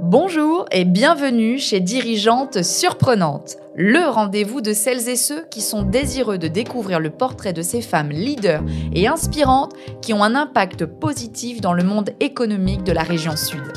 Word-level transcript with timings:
Bonjour 0.00 0.64
et 0.70 0.84
bienvenue 0.84 1.58
chez 1.58 1.80
Dirigeante 1.80 2.62
Surprenante, 2.62 3.56
le 3.74 4.08
rendez-vous 4.08 4.60
de 4.60 4.72
celles 4.72 5.08
et 5.08 5.16
ceux 5.16 5.44
qui 5.50 5.60
sont 5.60 5.82
désireux 5.82 6.38
de 6.38 6.46
découvrir 6.46 7.00
le 7.00 7.10
portrait 7.10 7.52
de 7.52 7.62
ces 7.62 7.82
femmes 7.82 8.10
leaders 8.10 8.62
et 8.94 9.08
inspirantes 9.08 9.74
qui 10.00 10.14
ont 10.14 10.22
un 10.22 10.36
impact 10.36 10.86
positif 10.86 11.60
dans 11.60 11.72
le 11.72 11.82
monde 11.82 12.10
économique 12.20 12.84
de 12.84 12.92
la 12.92 13.02
région 13.02 13.34
Sud. 13.36 13.72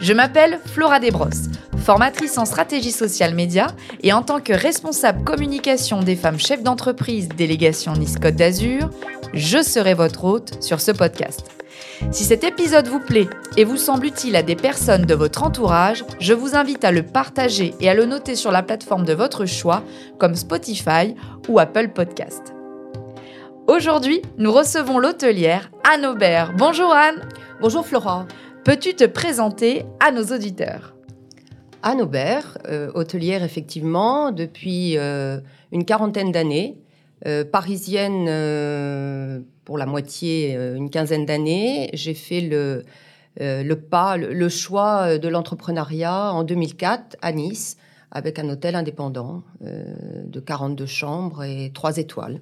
Je 0.00 0.12
m'appelle 0.12 0.58
Flora 0.66 0.98
Desbrosses, 0.98 1.48
formatrice 1.76 2.38
en 2.38 2.44
stratégie 2.44 2.90
sociale 2.90 3.36
média 3.36 3.68
et 4.02 4.12
en 4.12 4.22
tant 4.22 4.40
que 4.40 4.52
responsable 4.52 5.22
communication 5.22 6.02
des 6.02 6.16
femmes 6.16 6.40
chefs 6.40 6.64
d'entreprise 6.64 7.28
délégation 7.28 7.92
Nice 7.92 8.16
Côte 8.20 8.34
d'Azur, 8.34 8.90
je 9.32 9.62
serai 9.62 9.94
votre 9.94 10.24
hôte 10.24 10.60
sur 10.60 10.80
ce 10.80 10.90
podcast. 10.90 11.61
Si 12.10 12.24
cet 12.24 12.44
épisode 12.44 12.88
vous 12.88 13.00
plaît 13.00 13.28
et 13.56 13.64
vous 13.64 13.76
semble 13.76 14.06
utile 14.06 14.36
à 14.36 14.42
des 14.42 14.56
personnes 14.56 15.06
de 15.06 15.14
votre 15.14 15.42
entourage, 15.42 16.04
je 16.18 16.34
vous 16.34 16.54
invite 16.54 16.84
à 16.84 16.92
le 16.92 17.02
partager 17.02 17.74
et 17.80 17.88
à 17.88 17.94
le 17.94 18.04
noter 18.04 18.34
sur 18.34 18.50
la 18.50 18.62
plateforme 18.62 19.04
de 19.04 19.14
votre 19.14 19.46
choix, 19.46 19.82
comme 20.18 20.34
Spotify 20.34 21.14
ou 21.48 21.58
Apple 21.58 21.88
Podcast. 21.88 22.54
Aujourd'hui, 23.66 24.20
nous 24.38 24.52
recevons 24.52 24.98
l'hôtelière 24.98 25.70
Anne 25.90 26.04
Aubert. 26.04 26.52
Bonjour 26.56 26.92
Anne. 26.92 27.28
Bonjour 27.60 27.86
Flora. 27.86 28.26
Peux-tu 28.64 28.94
te 28.94 29.04
présenter 29.04 29.84
à 30.00 30.12
nos 30.12 30.24
auditeurs? 30.24 30.94
Anne 31.82 32.00
Aubert, 32.00 32.58
euh, 32.68 32.90
hôtelière 32.94 33.42
effectivement 33.42 34.30
depuis 34.30 34.96
euh, 34.98 35.40
une 35.72 35.84
quarantaine 35.84 36.30
d'années, 36.30 36.76
euh, 37.26 37.44
parisienne 37.44 38.26
pour 39.64 39.78
la 39.78 39.86
moitié, 39.86 40.56
euh, 40.56 40.76
une 40.76 40.90
quinzaine 40.90 41.26
d'années. 41.26 41.90
J'ai 41.92 42.14
fait 42.14 42.40
le, 42.40 42.84
euh, 43.40 43.62
le 43.62 43.76
pas, 43.76 44.16
le, 44.16 44.48
choix 44.48 45.18
de 45.18 45.28
l'entrepreneuriat 45.28 46.32
en 46.32 46.44
2004 46.44 47.16
à 47.22 47.32
Nice 47.32 47.76
avec 48.10 48.38
un 48.38 48.48
hôtel 48.48 48.74
indépendant 48.74 49.42
euh, 49.64 49.84
de 50.26 50.40
42 50.40 50.86
chambres 50.86 51.44
et 51.44 51.70
3 51.72 51.98
étoiles. 51.98 52.40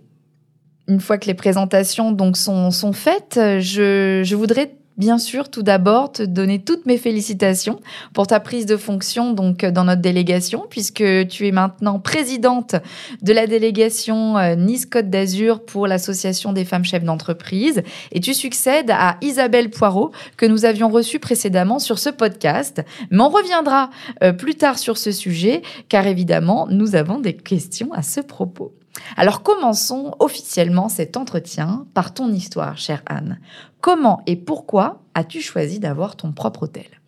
Une 0.88 1.00
fois 1.00 1.18
que 1.18 1.26
les 1.26 1.34
présentations 1.34 2.10
donc 2.10 2.36
sont, 2.36 2.72
sont 2.72 2.92
faites, 2.92 3.38
je, 3.60 4.22
je 4.24 4.34
voudrais 4.34 4.74
bien 5.00 5.18
sûr, 5.18 5.48
tout 5.48 5.62
d'abord, 5.62 6.12
te 6.12 6.22
donner 6.22 6.62
toutes 6.62 6.84
mes 6.84 6.98
félicitations 6.98 7.80
pour 8.12 8.26
ta 8.26 8.38
prise 8.38 8.66
de 8.66 8.76
fonction 8.76 9.32
donc 9.32 9.64
dans 9.64 9.84
notre 9.84 10.02
délégation, 10.02 10.66
puisque 10.68 11.02
tu 11.28 11.48
es 11.48 11.52
maintenant 11.52 11.98
présidente 11.98 12.76
de 13.22 13.32
la 13.32 13.46
délégation 13.46 14.36
euh, 14.36 14.54
Nice 14.54 14.84
Côte 14.84 15.08
d'Azur 15.08 15.64
pour 15.64 15.86
l'association 15.86 16.52
des 16.52 16.66
femmes 16.66 16.84
chefs 16.84 17.02
d'entreprise, 17.02 17.82
et 18.12 18.20
tu 18.20 18.34
succèdes 18.34 18.90
à 18.90 19.16
Isabelle 19.22 19.70
Poirot 19.70 20.12
que 20.36 20.44
nous 20.44 20.66
avions 20.66 20.90
reçue 20.90 21.18
précédemment 21.18 21.78
sur 21.78 21.98
ce 21.98 22.10
podcast. 22.10 22.82
Mais 23.10 23.22
on 23.22 23.30
reviendra 23.30 23.88
euh, 24.22 24.34
plus 24.34 24.54
tard 24.54 24.78
sur 24.78 24.98
ce 24.98 25.12
sujet, 25.12 25.62
car 25.88 26.06
évidemment, 26.06 26.68
nous 26.70 26.94
avons 26.94 27.18
des 27.18 27.34
questions 27.34 27.90
à 27.94 28.02
ce 28.02 28.20
propos. 28.20 28.74
Alors 29.16 29.42
commençons 29.42 30.14
officiellement 30.18 30.88
cet 30.88 31.16
entretien 31.16 31.86
par 31.94 32.14
ton 32.14 32.32
histoire, 32.32 32.78
chère 32.78 33.02
Anne. 33.06 33.38
Comment 33.80 34.22
et 34.26 34.36
pourquoi 34.36 35.02
as-tu 35.14 35.40
choisi 35.40 35.78
d'avoir 35.78 36.16
ton 36.16 36.32
propre 36.32 36.64
hôtel? 36.64 37.00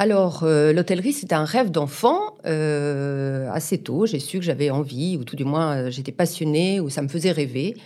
Alors, 0.00 0.44
euh, 0.44 0.72
l'hôtellerie, 0.72 1.12
c'était 1.12 1.34
un 1.34 1.44
rêve 1.44 1.72
d'enfant. 1.72 2.36
Euh, 2.46 3.50
assez 3.50 3.78
tôt, 3.78 4.06
j'ai 4.06 4.20
su 4.20 4.38
que 4.38 4.44
j'avais 4.44 4.70
envie, 4.70 5.16
ou 5.16 5.24
tout 5.24 5.34
du 5.34 5.44
moins, 5.44 5.76
euh, 5.76 5.90
j'étais 5.90 6.12
passionnée, 6.12 6.78
ou 6.78 6.88
ça 6.88 7.02
me 7.02 7.08
faisait 7.08 7.32
rêver. 7.32 7.76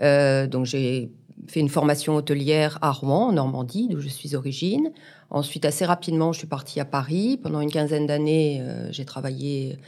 donc, 0.00 0.66
j'ai 0.66 1.10
fait 1.48 1.60
une 1.60 1.70
formation 1.70 2.16
hôtelière 2.16 2.78
à 2.82 2.90
Rouen, 2.90 3.28
en 3.28 3.32
Normandie, 3.32 3.88
d'où 3.88 4.00
je 4.00 4.08
suis 4.08 4.34
origine. 4.36 4.92
Ensuite, 5.30 5.64
assez 5.64 5.86
rapidement, 5.86 6.32
je 6.32 6.38
suis 6.38 6.46
partie 6.46 6.80
à 6.80 6.84
Paris. 6.84 7.40
Pendant 7.42 7.60
une 7.60 7.70
quinzaine 7.70 8.06
d'années, 8.06 8.62
j'ai 8.90 9.06
travaillé, 9.06 9.78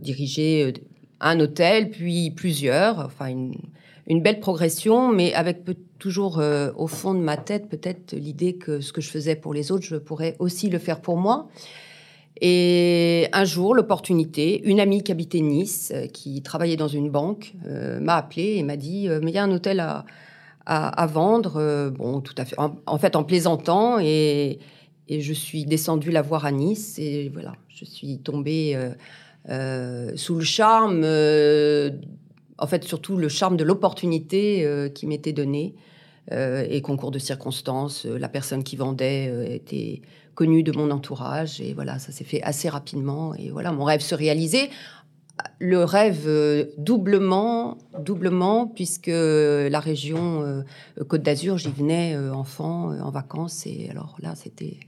dirigé 0.00 0.74
un 1.20 1.40
hôtel, 1.40 1.90
puis 1.90 2.30
plusieurs. 2.30 2.98
Enfin, 2.98 3.28
une, 3.28 3.54
une 4.06 4.22
belle 4.22 4.40
progression, 4.40 5.12
mais 5.12 5.32
avec 5.34 5.64
toujours 5.98 6.38
euh, 6.38 6.70
au 6.76 6.86
fond 6.86 7.14
de 7.14 7.20
ma 7.20 7.36
tête 7.36 7.68
peut-être 7.68 8.12
l'idée 8.12 8.54
que 8.54 8.80
ce 8.80 8.92
que 8.92 9.00
je 9.00 9.08
faisais 9.08 9.36
pour 9.36 9.54
les 9.54 9.72
autres, 9.72 9.84
je 9.84 9.96
pourrais 9.96 10.36
aussi 10.38 10.68
le 10.68 10.78
faire 10.78 11.00
pour 11.00 11.16
moi. 11.16 11.48
Et 12.40 13.28
un 13.32 13.44
jour, 13.44 13.74
l'opportunité, 13.74 14.60
une 14.64 14.80
amie 14.80 15.02
qui 15.02 15.12
habitait 15.12 15.40
Nice, 15.40 15.92
euh, 15.94 16.06
qui 16.06 16.42
travaillait 16.42 16.76
dans 16.76 16.88
une 16.88 17.08
banque, 17.08 17.54
euh, 17.66 18.00
m'a 18.00 18.16
appelé 18.16 18.56
et 18.56 18.62
m'a 18.62 18.76
dit 18.76 19.08
Mais 19.22 19.30
il 19.30 19.34
y 19.34 19.38
a 19.38 19.44
un 19.44 19.52
hôtel 19.52 19.80
à, 19.80 20.04
à, 20.66 21.06
vendre. 21.06 21.90
bon, 21.90 22.20
tout 22.20 22.34
à 22.36 22.44
fait. 22.44 22.56
En, 22.58 22.98
fait, 22.98 23.16
en 23.16 23.24
plaisantant. 23.24 23.98
Et, 24.00 24.58
et, 25.08 25.20
je 25.20 25.32
suis 25.32 25.64
descendue 25.64 26.10
la 26.10 26.22
voir 26.22 26.44
à 26.44 26.52
Nice. 26.52 26.98
Et 26.98 27.30
voilà, 27.32 27.54
je 27.68 27.84
suis 27.84 28.18
tombée 28.18 28.78
sous 30.16 30.34
le 30.34 30.44
charme 30.44 31.04
en 32.58 32.66
fait, 32.66 32.84
surtout 32.84 33.16
le 33.16 33.28
charme 33.28 33.56
de 33.56 33.64
l'opportunité 33.64 34.64
euh, 34.64 34.88
qui 34.88 35.06
m'était 35.06 35.32
donnée. 35.32 35.74
Euh, 36.32 36.66
et 36.70 36.80
concours 36.80 37.10
de 37.10 37.18
circonstances, 37.18 38.06
euh, 38.06 38.16
la 38.16 38.30
personne 38.30 38.64
qui 38.64 38.76
vendait 38.76 39.54
était 39.54 40.00
connue 40.34 40.62
de 40.62 40.72
mon 40.72 40.90
entourage. 40.90 41.60
Et 41.60 41.74
voilà, 41.74 41.98
ça 41.98 42.12
s'est 42.12 42.24
fait 42.24 42.42
assez 42.42 42.68
rapidement. 42.68 43.34
Et 43.34 43.50
voilà, 43.50 43.72
mon 43.72 43.84
rêve 43.84 44.00
se 44.00 44.14
réalisait. 44.14 44.70
Le 45.58 45.82
rêve 45.84 46.28
doublement, 46.78 47.76
doublement, 47.98 48.68
puisque 48.68 49.08
la 49.08 49.80
région 49.80 50.64
Côte 51.08 51.22
d'Azur, 51.22 51.58
j'y 51.58 51.72
venais 51.72 52.16
enfant, 52.16 52.96
en 52.96 53.10
vacances. 53.10 53.66
Et 53.66 53.88
alors 53.90 54.16
là, 54.22 54.34
c'était 54.36 54.78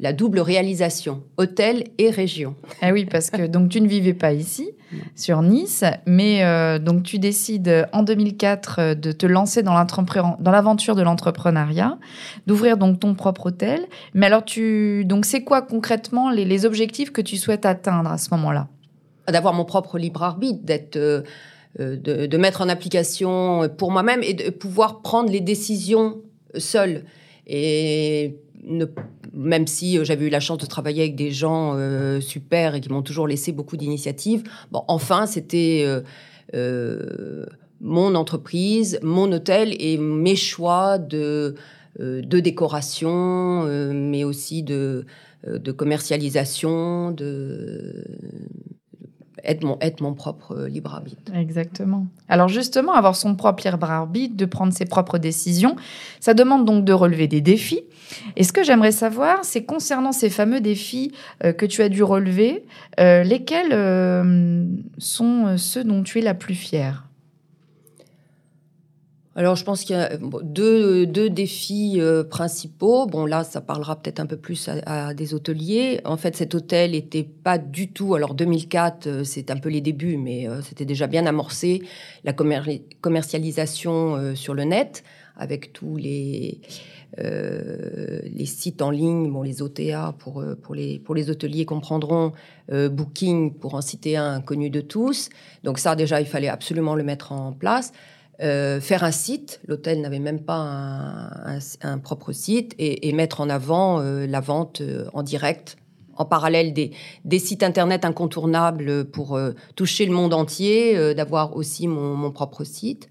la 0.00 0.12
double 0.12 0.38
réalisation, 0.38 1.24
hôtel 1.38 1.84
et 1.98 2.10
région. 2.10 2.54
Ah 2.80 2.92
oui, 2.92 3.04
parce 3.04 3.30
que 3.30 3.46
donc 3.46 3.68
tu 3.68 3.80
ne 3.80 3.88
vivais 3.88 4.14
pas 4.14 4.32
ici, 4.32 4.70
sur 5.16 5.42
Nice, 5.42 5.84
mais 6.06 6.44
euh, 6.44 6.78
donc 6.78 7.02
tu 7.02 7.18
décides 7.18 7.88
en 7.92 8.04
2004 8.04 8.78
euh, 8.78 8.94
de 8.94 9.10
te 9.10 9.26
lancer 9.26 9.62
dans 9.62 9.74
l'aventure 9.74 10.94
de 10.94 11.02
l'entrepreneuriat, 11.02 11.98
d'ouvrir 12.46 12.76
donc 12.76 13.00
ton 13.00 13.14
propre 13.14 13.46
hôtel. 13.46 13.80
Mais 14.14 14.26
alors 14.26 14.44
tu 14.44 15.04
donc 15.04 15.24
c'est 15.24 15.42
quoi 15.42 15.62
concrètement 15.62 16.30
les, 16.30 16.64
objectifs 16.64 17.12
que 17.12 17.20
tu 17.20 17.36
souhaites 17.36 17.66
atteindre 17.66 18.10
à 18.10 18.18
ce 18.18 18.30
moment-là? 18.32 18.68
D'avoir 19.28 19.52
mon 19.52 19.64
propre 19.64 19.98
libre 19.98 20.22
arbitre, 20.22 20.64
d'être 20.64 20.96
euh, 20.96 21.22
de, 21.78 22.26
de, 22.26 22.38
mettre 22.38 22.62
en 22.62 22.68
application 22.68 23.68
pour 23.76 23.90
moi-même 23.90 24.22
et 24.22 24.34
de 24.34 24.50
pouvoir 24.50 25.02
prendre 25.02 25.30
les 25.30 25.40
décisions 25.40 26.18
seule. 26.56 27.04
Et 27.46 28.36
même 29.38 29.68
si 29.68 29.96
euh, 29.96 30.04
j'avais 30.04 30.26
eu 30.26 30.30
la 30.30 30.40
chance 30.40 30.58
de 30.58 30.66
travailler 30.66 31.02
avec 31.02 31.14
des 31.14 31.30
gens 31.30 31.74
euh, 31.76 32.20
super 32.20 32.74
et 32.74 32.80
qui 32.80 32.90
m'ont 32.90 33.02
toujours 33.02 33.28
laissé 33.28 33.52
beaucoup 33.52 33.76
d'initiatives, 33.76 34.42
bon, 34.72 34.82
enfin, 34.88 35.26
c'était 35.26 35.86
euh, 36.54 37.46
mon 37.80 38.16
entreprise, 38.16 38.98
mon 39.02 39.30
hôtel 39.32 39.74
et 39.78 39.96
mes 39.96 40.34
choix 40.34 40.98
de, 40.98 41.54
de 42.00 42.40
décoration, 42.40 43.62
mais 43.92 44.24
aussi 44.24 44.64
de, 44.64 45.06
de 45.46 45.72
commercialisation, 45.72 47.12
de 47.12 48.04
être 49.48 50.00
mon, 50.00 50.14
propre 50.14 50.66
libre 50.66 50.94
arbitre. 50.94 51.32
Exactement. 51.34 52.06
Alors 52.28 52.48
justement, 52.48 52.92
avoir 52.92 53.16
son 53.16 53.34
propre 53.34 53.68
libre 53.68 53.90
arbitre, 53.90 54.36
de 54.36 54.44
prendre 54.44 54.72
ses 54.72 54.84
propres 54.84 55.18
décisions, 55.18 55.76
ça 56.20 56.34
demande 56.34 56.64
donc 56.64 56.84
de 56.84 56.92
relever 56.92 57.26
des 57.28 57.40
défis. 57.40 57.82
Et 58.36 58.44
ce 58.44 58.52
que 58.52 58.62
j'aimerais 58.62 58.92
savoir, 58.92 59.44
c'est 59.44 59.64
concernant 59.64 60.12
ces 60.12 60.30
fameux 60.30 60.60
défis 60.60 61.12
euh, 61.44 61.52
que 61.52 61.66
tu 61.66 61.82
as 61.82 61.88
dû 61.88 62.02
relever, 62.02 62.64
euh, 63.00 63.22
lesquels 63.22 63.72
euh, 63.72 64.64
sont 64.98 65.56
ceux 65.56 65.84
dont 65.84 66.02
tu 66.02 66.18
es 66.18 66.22
la 66.22 66.34
plus 66.34 66.54
fière? 66.54 67.07
Alors, 69.38 69.54
je 69.54 69.62
pense 69.62 69.84
qu'il 69.84 69.94
y 69.94 69.98
a 70.00 70.16
deux, 70.42 71.06
deux 71.06 71.30
défis 71.30 72.00
principaux. 72.28 73.06
Bon, 73.06 73.24
là, 73.24 73.44
ça 73.44 73.60
parlera 73.60 73.94
peut-être 73.94 74.18
un 74.18 74.26
peu 74.26 74.36
plus 74.36 74.68
à, 74.84 75.14
des 75.14 75.32
hôteliers. 75.32 76.00
En 76.04 76.16
fait, 76.16 76.34
cet 76.34 76.56
hôtel 76.56 76.90
n'était 76.90 77.22
pas 77.22 77.56
du 77.56 77.92
tout. 77.92 78.16
Alors, 78.16 78.34
2004, 78.34 79.22
c'est 79.22 79.52
un 79.52 79.56
peu 79.56 79.68
les 79.68 79.80
débuts, 79.80 80.16
mais 80.16 80.48
c'était 80.64 80.84
déjà 80.84 81.06
bien 81.06 81.24
amorcé. 81.24 81.82
La 82.24 82.32
commercialisation 82.32 84.34
sur 84.34 84.54
le 84.54 84.64
net, 84.64 85.04
avec 85.36 85.72
tous 85.72 85.96
les, 85.96 86.60
euh, 87.18 88.20
les 88.24 88.46
sites 88.46 88.82
en 88.82 88.90
ligne, 88.90 89.30
bon, 89.30 89.42
les 89.42 89.62
OTA 89.62 90.14
pour, 90.18 90.40
euh, 90.40 90.54
pour, 90.54 90.74
les, 90.74 90.98
pour 90.98 91.14
les 91.14 91.30
hôteliers 91.30 91.64
comprendront, 91.64 92.32
euh, 92.70 92.88
Booking 92.88 93.54
pour 93.54 93.74
en 93.74 93.80
citer 93.80 94.16
un 94.16 94.40
connu 94.40 94.68
de 94.68 94.80
tous. 94.80 95.30
Donc 95.64 95.78
ça 95.78 95.96
déjà, 95.96 96.20
il 96.20 96.26
fallait 96.26 96.48
absolument 96.48 96.94
le 96.94 97.02
mettre 97.02 97.32
en 97.32 97.52
place. 97.52 97.92
Faire 98.40 99.04
un 99.04 99.10
site, 99.10 99.60
l'hôtel 99.66 100.00
n'avait 100.00 100.18
même 100.18 100.40
pas 100.40 100.56
un, 100.56 101.58
un, 101.82 101.98
propre 101.98 102.32
site, 102.32 102.74
et, 102.78 103.08
et, 103.08 103.12
mettre 103.12 103.40
en 103.40 103.48
avant 103.48 104.00
la 104.00 104.40
vente 104.40 104.82
en 105.12 105.22
direct 105.22 105.76
en 106.14 106.24
parallèle 106.24 106.72
des, 106.72 106.90
des, 107.24 107.38
sites 107.38 107.62
internet 107.62 108.04
incontournables 108.04 109.04
pour 109.06 109.38
toucher 109.76 110.04
le 110.06 110.12
monde 110.12 110.34
entier, 110.34 111.14
d'avoir 111.14 111.56
aussi 111.56 111.86
mon, 111.86 112.14
mon, 112.14 112.30
propre 112.32 112.64
site. 112.64 113.08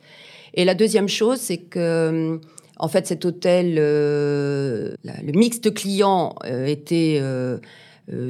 Et 0.54 0.66
la 0.66 0.76
deuxième 0.76 1.08
chose, 1.08 1.40
c'est 1.40 1.58
que 1.58 2.40
En 2.80 2.88
fait, 2.88 3.08
cet 3.08 3.26
hôtel, 3.26 3.76
le 3.76 4.96
mix 5.34 5.62
de 5.62 5.70
clients 5.70 6.36
était 6.46 7.22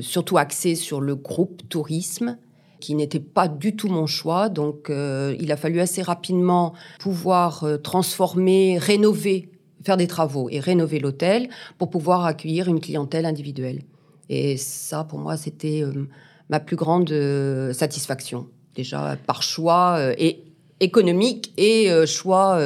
surtout 0.01 0.37
axé 0.37 0.75
sur 0.75 1.01
le 1.01 1.15
groupe 1.15 1.61
tourisme 1.69 2.37
qui 2.79 2.95
n'était 2.95 3.19
pas 3.19 3.47
du 3.47 3.75
tout 3.75 3.87
mon 3.87 4.05
choix. 4.05 4.49
Donc, 4.49 4.89
il 4.89 5.51
a 5.51 5.57
fallu 5.57 5.79
assez 5.79 6.01
rapidement 6.01 6.73
pouvoir 6.99 7.65
transformer, 7.83 8.77
rénover 8.77 9.49
faire 9.87 9.97
des 9.97 10.07
travaux 10.07 10.49
et 10.49 10.59
rénover 10.59 10.99
l'hôtel 10.99 11.49
pour 11.77 11.89
pouvoir 11.89 12.25
accueillir 12.25 12.67
une 12.67 12.81
clientèle 12.81 13.25
individuelle. 13.25 13.83
Et 14.29 14.57
ça, 14.57 15.05
pour 15.05 15.19
moi, 15.19 15.37
c'était 15.37 15.81
euh, 15.81 16.07
ma 16.49 16.59
plus 16.59 16.75
grande 16.75 17.09
euh, 17.11 17.71
satisfaction. 17.71 18.47
Déjà 18.75 19.17
par 19.25 19.43
choix 19.43 19.95
euh, 19.97 20.13
et 20.17 20.43
économique 20.79 21.53
et 21.57 21.89
choix 22.05 22.61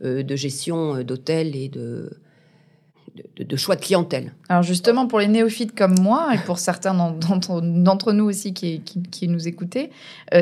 de 0.00 0.36
gestion 0.36 1.04
d'hôtel 1.04 1.54
et 1.54 1.68
de, 1.68 2.10
de, 3.36 3.56
choix 3.56 3.76
de 3.76 3.80
clientèle. 3.80 4.32
Alors 4.48 4.62
justement, 4.62 5.06
pour 5.06 5.20
les 5.20 5.28
néophytes 5.28 5.74
comme 5.74 5.98
moi 6.00 6.34
et 6.34 6.38
pour 6.38 6.58
certains 6.58 6.94
d'entre 6.94 8.12
nous 8.12 8.24
aussi 8.24 8.54
qui, 8.54 8.80
qui, 8.80 9.02
qui 9.02 9.28
nous 9.28 9.46
écoutaient, 9.46 9.90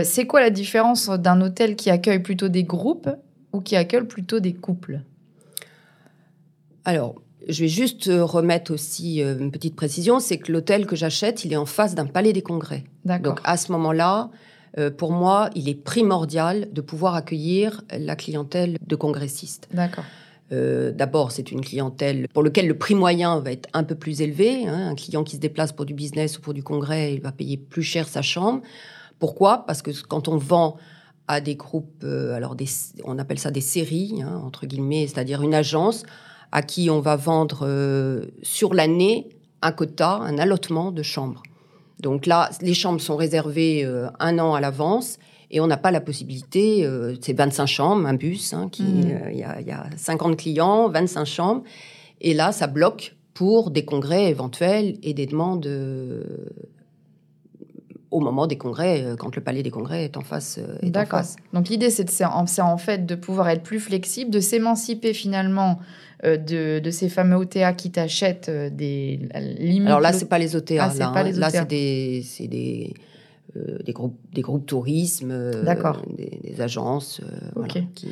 c'est 0.03 0.27
quoi 0.27 0.41
la 0.41 0.51
différence 0.51 1.09
d'un 1.09 1.41
hôtel 1.41 1.77
qui 1.77 1.91
accueille 1.91 2.21
plutôt 2.21 2.49
des 2.49 2.65
groupes 2.65 3.11
ou 3.53 3.61
qui 3.61 3.77
accueille 3.77 4.07
plutôt 4.07 4.41
des 4.41 4.55
couples? 4.55 5.01
Alors, 6.85 7.15
je 7.49 7.63
vais 7.63 7.69
juste 7.69 8.09
euh, 8.09 8.25
remettre 8.25 8.73
aussi 8.73 9.23
euh, 9.23 9.39
une 9.39 9.51
petite 9.51 9.77
précision, 9.77 10.21
c'est 10.21 10.39
que 10.39 10.53
l'hôtel 10.53 10.87
que 10.87 10.97
j'achète, 10.97 11.45
il 11.45 11.53
est 11.53 11.57
en 11.57 11.67
face 11.67 11.95
d'un 11.95 12.07
palais 12.07 12.33
des 12.33 12.43
congrès. 12.43 12.85
Donc 13.05 13.41
à 13.45 13.57
ce 13.57 13.73
moment-là, 13.73 14.31
euh, 14.79 14.91
pour 14.91 15.13
moi, 15.13 15.51
il 15.55 15.69
est 15.69 15.75
primordial 15.75 16.69
de 16.73 16.81
pouvoir 16.81 17.15
accueillir 17.15 17.83
la 17.97 18.17
clientèle 18.17 18.77
de 18.87 18.97
congressistes. 18.97 19.69
D'accord. 19.73 20.05
D'abord, 20.53 21.33
c'est 21.33 21.51
une 21.51 21.63
clientèle 21.63 22.29
pour 22.33 22.43
laquelle 22.43 22.69
le 22.69 22.77
prix 22.77 22.95
moyen 22.95 23.41
va 23.41 23.53
être 23.53 23.69
un 23.73 23.85
peu 23.85 23.95
plus 23.95 24.21
élevé. 24.21 24.67
Hein. 24.67 24.91
Un 24.91 24.95
client 24.95 25.25
qui 25.25 25.37
se 25.37 25.41
déplace 25.41 25.73
pour 25.73 25.87
du 25.87 25.95
business 25.95 26.39
ou 26.39 26.43
pour 26.43 26.53
du 26.53 26.63
congrès, 26.63 27.15
il 27.15 27.21
va 27.21 27.33
payer 27.33 27.57
plus 27.57 27.83
cher 27.83 28.07
sa 28.07 28.23
chambre. 28.23 28.61
Pourquoi? 29.19 29.65
Parce 29.67 29.83
que 29.83 29.91
quand 30.07 30.29
on 30.29 30.37
vend 30.37 30.77
à 31.29 31.41
des 31.41 31.55
groupes, 31.55 32.05
alors 32.05 32.55
on 33.05 33.19
appelle 33.19 33.39
ça 33.39 33.51
des 33.51 33.61
séries, 33.61 34.23
hein, 34.23 34.43
entre 34.45 34.67
guillemets, 34.67 35.07
c'est-à-dire 35.07 35.43
une 35.43 35.55
agence, 35.55 36.05
à 36.53 36.63
qui 36.63 36.91
on 36.91 37.01
va 37.01 37.17
vendre 37.17 37.61
euh, 37.63 38.27
sur 38.43 38.75
l'année 38.75 39.31
un 39.63 39.73
quota, 39.73 40.17
un 40.17 40.39
allotement 40.39 40.93
de 40.93 41.03
chambres. 41.03 41.43
Donc 42.01 42.27
là, 42.27 42.51
les 42.61 42.75
chambres 42.75 43.01
sont 43.01 43.17
réservées 43.17 43.85
euh, 43.85 44.09
un 44.21 44.39
an 44.39 44.55
à 44.55 44.61
l'avance 44.61 45.19
et 45.53 45.61
on 45.61 45.67
n'a 45.67 45.77
pas 45.77 45.91
la 45.91 46.01
possibilité, 46.01 46.85
euh, 46.85 47.15
c'est 47.21 47.35
25 47.35 47.67
chambres, 47.67 48.07
un 48.07 48.15
bus, 48.15 48.53
hein, 48.53 48.69
qui 48.73 48.83
mmh. 48.83 49.31
il 49.33 49.39
y, 49.39 49.45
a 49.45 49.87
50 49.97 50.37
clients, 50.37 50.89
25 50.89 51.25
chambres, 51.25 51.63
et 52.21 52.35
là, 52.35 52.53
ça 52.53 52.67
bloque 52.67 53.15
pour 53.35 53.71
des 53.71 53.85
congrès 53.85 54.29
éventuels 54.29 54.97
et 55.03 55.15
des 55.15 55.27
demandes 55.27 55.69
au 58.11 58.21
moment 58.21 58.47
des 58.47 58.59
congrès, 58.59 59.07
quand 59.19 59.35
le 59.35 59.43
palais 59.43 59.63
des 59.63 59.71
congrès 59.71 60.05
est 60.05 60.19
en 60.19 60.21
face. 60.21 60.61
D'accord. 60.83 61.23
Donc 61.55 61.71
l'idée, 61.71 61.89
c'est 61.89 62.25
en 62.25 62.77
fait 62.77 63.07
de 63.07 63.15
pouvoir 63.15 63.49
être 63.49 63.63
plus 63.63 63.81
flexible, 63.81 64.31
de 64.31 64.41
s'émanciper 64.41 65.15
finalement 65.15 65.79
euh, 66.25 66.37
de, 66.37 66.91
ces 66.91 67.09
fameux 67.09 67.35
OTA 67.35 67.73
qui 67.73 67.91
t'achètent 67.91 68.49
euh, 68.49 68.71
des 68.71 69.19
limites. 69.59 69.89
Alors 69.89 69.99
là, 69.99 70.13
c'est 70.13 70.29
pas 70.29 70.39
les 70.39 70.55
OTA. 70.55 70.75
Ah, 70.79 70.95
là, 70.97 71.11
pas 71.11 71.25
hein. 71.25 71.33
là 71.33 71.51
c'est 71.51 71.67
des, 71.67 72.25
des, 72.47 72.95
euh, 72.95 73.01
des, 73.55 73.93
groupes, 73.93 74.19
des 74.33 74.43
groupes 74.43 74.67
tourisme, 74.67 75.33
des, 76.17 76.41
des, 76.43 76.61
agences 76.61 77.21
qui, 77.69 78.09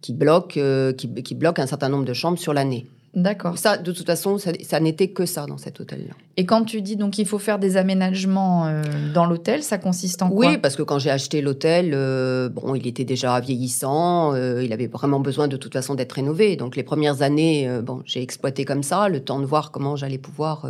qui, 0.00 0.12
bloquent, 0.12 0.60
qui, 0.96 1.14
qui 1.14 1.34
bloquent 1.34 1.62
un 1.62 1.66
certain 1.66 1.88
nombre 1.88 2.04
de 2.04 2.14
chambres 2.14 2.38
sur 2.38 2.54
l'année. 2.54 2.86
D'accord. 3.14 3.58
Ça, 3.58 3.76
de 3.76 3.92
toute 3.92 4.06
façon, 4.06 4.38
ça, 4.38 4.80
n'était 4.80 5.08
que 5.08 5.24
ça 5.24 5.46
dans 5.46 5.58
cet 5.58 5.80
hôtel-là. 5.80 6.14
Et 6.36 6.46
quand 6.46 6.64
tu 6.64 6.82
dis 6.82 6.96
donc 6.96 7.18
il 7.18 7.26
faut 7.26 7.38
faire 7.38 7.60
des 7.60 7.76
aménagements 7.76 8.66
euh, 8.66 8.82
dans 9.14 9.26
l'hôtel, 9.26 9.62
ça 9.62 9.78
consiste 9.78 10.20
en 10.22 10.30
quoi? 10.30 10.48
Oui, 10.48 10.58
parce 10.58 10.74
que 10.74 10.82
quand 10.82 10.98
j'ai 10.98 11.10
acheté 11.10 11.40
l'hôtel, 11.40 11.92
euh, 11.94 12.48
bon, 12.48 12.74
il 12.74 12.86
était 12.86 13.04
déjà 13.04 13.38
vieillissant, 13.38 14.34
euh, 14.34 14.64
il 14.64 14.72
avait 14.72 14.88
vraiment 14.88 15.20
besoin 15.20 15.46
de 15.46 15.56
toute 15.56 15.72
façon 15.72 15.94
d'être 15.94 16.12
rénové. 16.12 16.56
Donc 16.56 16.74
les 16.74 16.82
premières 16.82 17.22
années, 17.22 17.68
bon, 17.82 18.02
j'ai 18.04 18.20
exploité 18.20 18.64
comme 18.64 18.82
ça, 18.82 19.08
le 19.08 19.20
temps 19.20 19.38
de 19.38 19.46
voir 19.46 19.70
comment 19.70 19.94
j'allais 19.94 20.18
pouvoir 20.18 20.66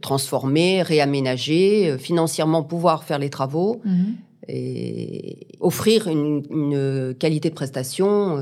transformer, 0.00 0.82
réaménager, 0.82 1.96
financièrement 1.98 2.62
pouvoir 2.62 3.04
faire 3.04 3.18
les 3.18 3.30
travaux. 3.30 3.80
Mhm. 3.84 4.16
Et 4.50 5.48
offrir 5.60 6.08
une, 6.08 6.42
une, 6.48 7.14
qualité 7.14 7.50
de 7.50 7.54
prestation 7.54 8.38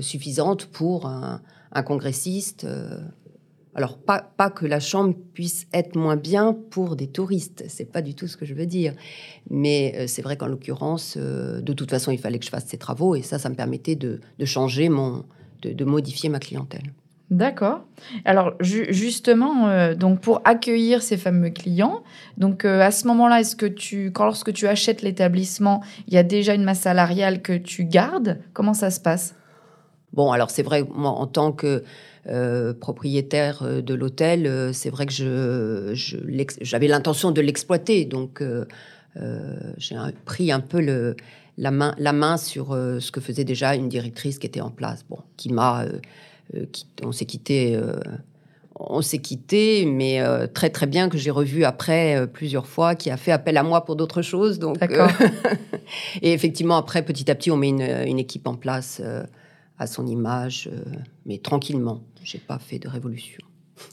suffisante 0.00 0.64
pour 0.64 1.04
un, 1.04 1.42
un 1.74 1.82
congressiste. 1.82 2.64
Euh, 2.64 2.98
alors, 3.74 3.98
pas, 3.98 4.20
pas 4.36 4.50
que 4.50 4.66
la 4.66 4.78
chambre 4.78 5.14
puisse 5.34 5.66
être 5.72 5.96
moins 5.96 6.16
bien 6.16 6.56
pour 6.70 6.94
des 6.94 7.08
touristes, 7.08 7.64
c'est 7.66 7.90
pas 7.90 8.02
du 8.02 8.14
tout 8.14 8.28
ce 8.28 8.36
que 8.36 8.46
je 8.46 8.54
veux 8.54 8.66
dire. 8.66 8.94
Mais 9.50 9.94
euh, 9.96 10.06
c'est 10.06 10.22
vrai 10.22 10.36
qu'en 10.36 10.46
l'occurrence, 10.46 11.16
euh, 11.18 11.60
de 11.60 11.72
toute 11.72 11.90
façon, 11.90 12.12
il 12.12 12.18
fallait 12.18 12.38
que 12.38 12.44
je 12.44 12.50
fasse 12.50 12.66
ces 12.66 12.78
travaux 12.78 13.16
et 13.16 13.22
ça, 13.22 13.40
ça 13.40 13.48
me 13.48 13.56
permettait 13.56 13.96
de, 13.96 14.20
changer 14.44 14.88
mon, 14.88 15.24
de, 15.62 15.84
modifier 15.84 16.28
ma 16.28 16.38
clientèle. 16.38 16.92
D'accord. 17.30 17.84
Alors 18.24 18.52
justement, 18.60 19.94
donc 19.94 20.20
pour 20.20 20.42
accueillir 20.44 21.02
ces 21.02 21.16
fameux 21.16 21.50
clients, 21.50 22.02
donc 22.36 22.64
à 22.64 22.90
ce 22.90 23.06
moment-là, 23.08 23.40
est-ce 23.40 23.56
que 23.56 23.66
tu, 23.66 24.12
quand 24.12 24.26
lorsque 24.26 24.52
tu 24.52 24.68
achètes 24.68 25.02
l'établissement, 25.02 25.82
il 26.06 26.14
y 26.14 26.18
a 26.18 26.22
déjà 26.22 26.54
une 26.54 26.64
masse 26.64 26.80
salariale 26.80 27.40
que 27.40 27.56
tu 27.56 27.84
gardes? 27.84 28.38
Comment 28.52 28.74
ça 28.74 28.90
se 28.90 29.00
passe? 29.00 29.34
Bon, 30.14 30.30
alors 30.30 30.50
c'est 30.50 30.62
vrai, 30.62 30.84
moi, 30.94 31.10
en 31.10 31.26
tant 31.26 31.50
que 31.50 31.82
euh, 32.26 32.72
propriétaire 32.72 33.62
euh, 33.62 33.82
de 33.82 33.92
l'hôtel, 33.92 34.46
euh, 34.46 34.72
c'est 34.72 34.88
vrai 34.88 35.04
que 35.04 35.12
j'avais 35.92 36.86
l'intention 36.86 37.32
de 37.32 37.40
l'exploiter. 37.42 38.04
Donc, 38.04 38.42
j'ai 39.76 39.96
pris 40.24 40.52
un 40.52 40.60
peu 40.60 41.14
la, 41.58 41.70
main, 41.70 41.94
la 41.98 42.12
main 42.12 42.36
sur 42.36 42.68
ce 42.74 43.10
que 43.10 43.20
faisait 43.20 43.44
déjà 43.44 43.74
une 43.74 43.88
directrice 43.88 44.38
qui 44.38 44.46
était 44.46 44.60
en 44.60 44.70
place. 44.70 45.04
Bon, 45.08 45.18
qui 45.36 45.52
m'a. 45.52 45.84
On 47.02 47.12
s'est 47.12 47.24
quitté. 47.24 47.80
on 48.78 49.02
s'est 49.02 49.18
quitté, 49.18 49.86
mais 49.86 50.20
très 50.52 50.70
très 50.70 50.86
bien 50.86 51.08
que 51.08 51.18
j'ai 51.18 51.30
revu 51.30 51.64
après 51.64 52.26
plusieurs 52.32 52.66
fois, 52.66 52.94
qui 52.94 53.10
a 53.10 53.16
fait 53.16 53.32
appel 53.32 53.56
à 53.56 53.62
moi 53.62 53.84
pour 53.84 53.96
d'autres 53.96 54.22
choses. 54.22 54.58
Donc, 54.58 54.78
et 56.22 56.32
effectivement, 56.32 56.76
après, 56.76 57.02
petit 57.02 57.30
à 57.30 57.34
petit, 57.34 57.50
on 57.50 57.56
met 57.56 57.68
une, 57.68 57.82
une 58.06 58.18
équipe 58.18 58.46
en 58.46 58.54
place 58.54 59.00
à 59.78 59.86
son 59.86 60.06
image, 60.06 60.68
euh, 60.72 60.80
mais 61.26 61.38
tranquillement. 61.38 62.02
J'ai 62.22 62.38
pas 62.38 62.58
fait 62.58 62.78
de 62.78 62.88
révolution. 62.88 63.40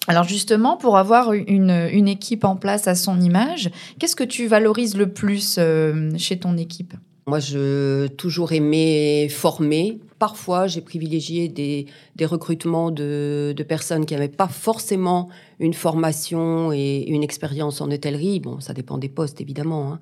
Alors 0.08 0.24
justement, 0.24 0.78
pour 0.78 0.98
avoir 0.98 1.34
une, 1.34 1.72
une, 1.92 2.08
équipe 2.08 2.44
en 2.44 2.56
place 2.56 2.88
à 2.88 2.96
son 2.96 3.20
image, 3.20 3.72
qu'est-ce 4.00 4.16
que 4.16 4.24
tu 4.24 4.48
valorises 4.48 4.96
le 4.96 5.12
plus 5.12 5.56
euh, 5.58 6.12
chez 6.18 6.38
ton 6.38 6.56
équipe? 6.56 6.94
Moi, 7.26 7.40
je 7.40 8.08
toujours 8.08 8.52
aimé 8.52 9.28
former. 9.30 10.00
Parfois, 10.22 10.68
j'ai 10.68 10.82
privilégié 10.82 11.48
des, 11.48 11.88
des 12.16 12.28
recrutements 12.28 12.92
de, 12.92 13.56
de, 13.58 13.64
personnes 13.64 14.06
qui 14.06 14.14
n'avaient 14.14 14.28
pas 14.28 14.48
forcément 14.48 15.30
une 15.60 15.74
formation 15.74 16.72
et 16.72 17.06
une 17.08 17.24
expérience 17.24 17.82
en 17.82 17.90
hôtellerie. 17.90 18.40
Bon, 18.40 18.60
ça 18.60 18.74
dépend 18.76 19.00
des 19.00 19.10
postes, 19.10 19.42
évidemment. 19.42 19.94
Hein. 19.94 20.00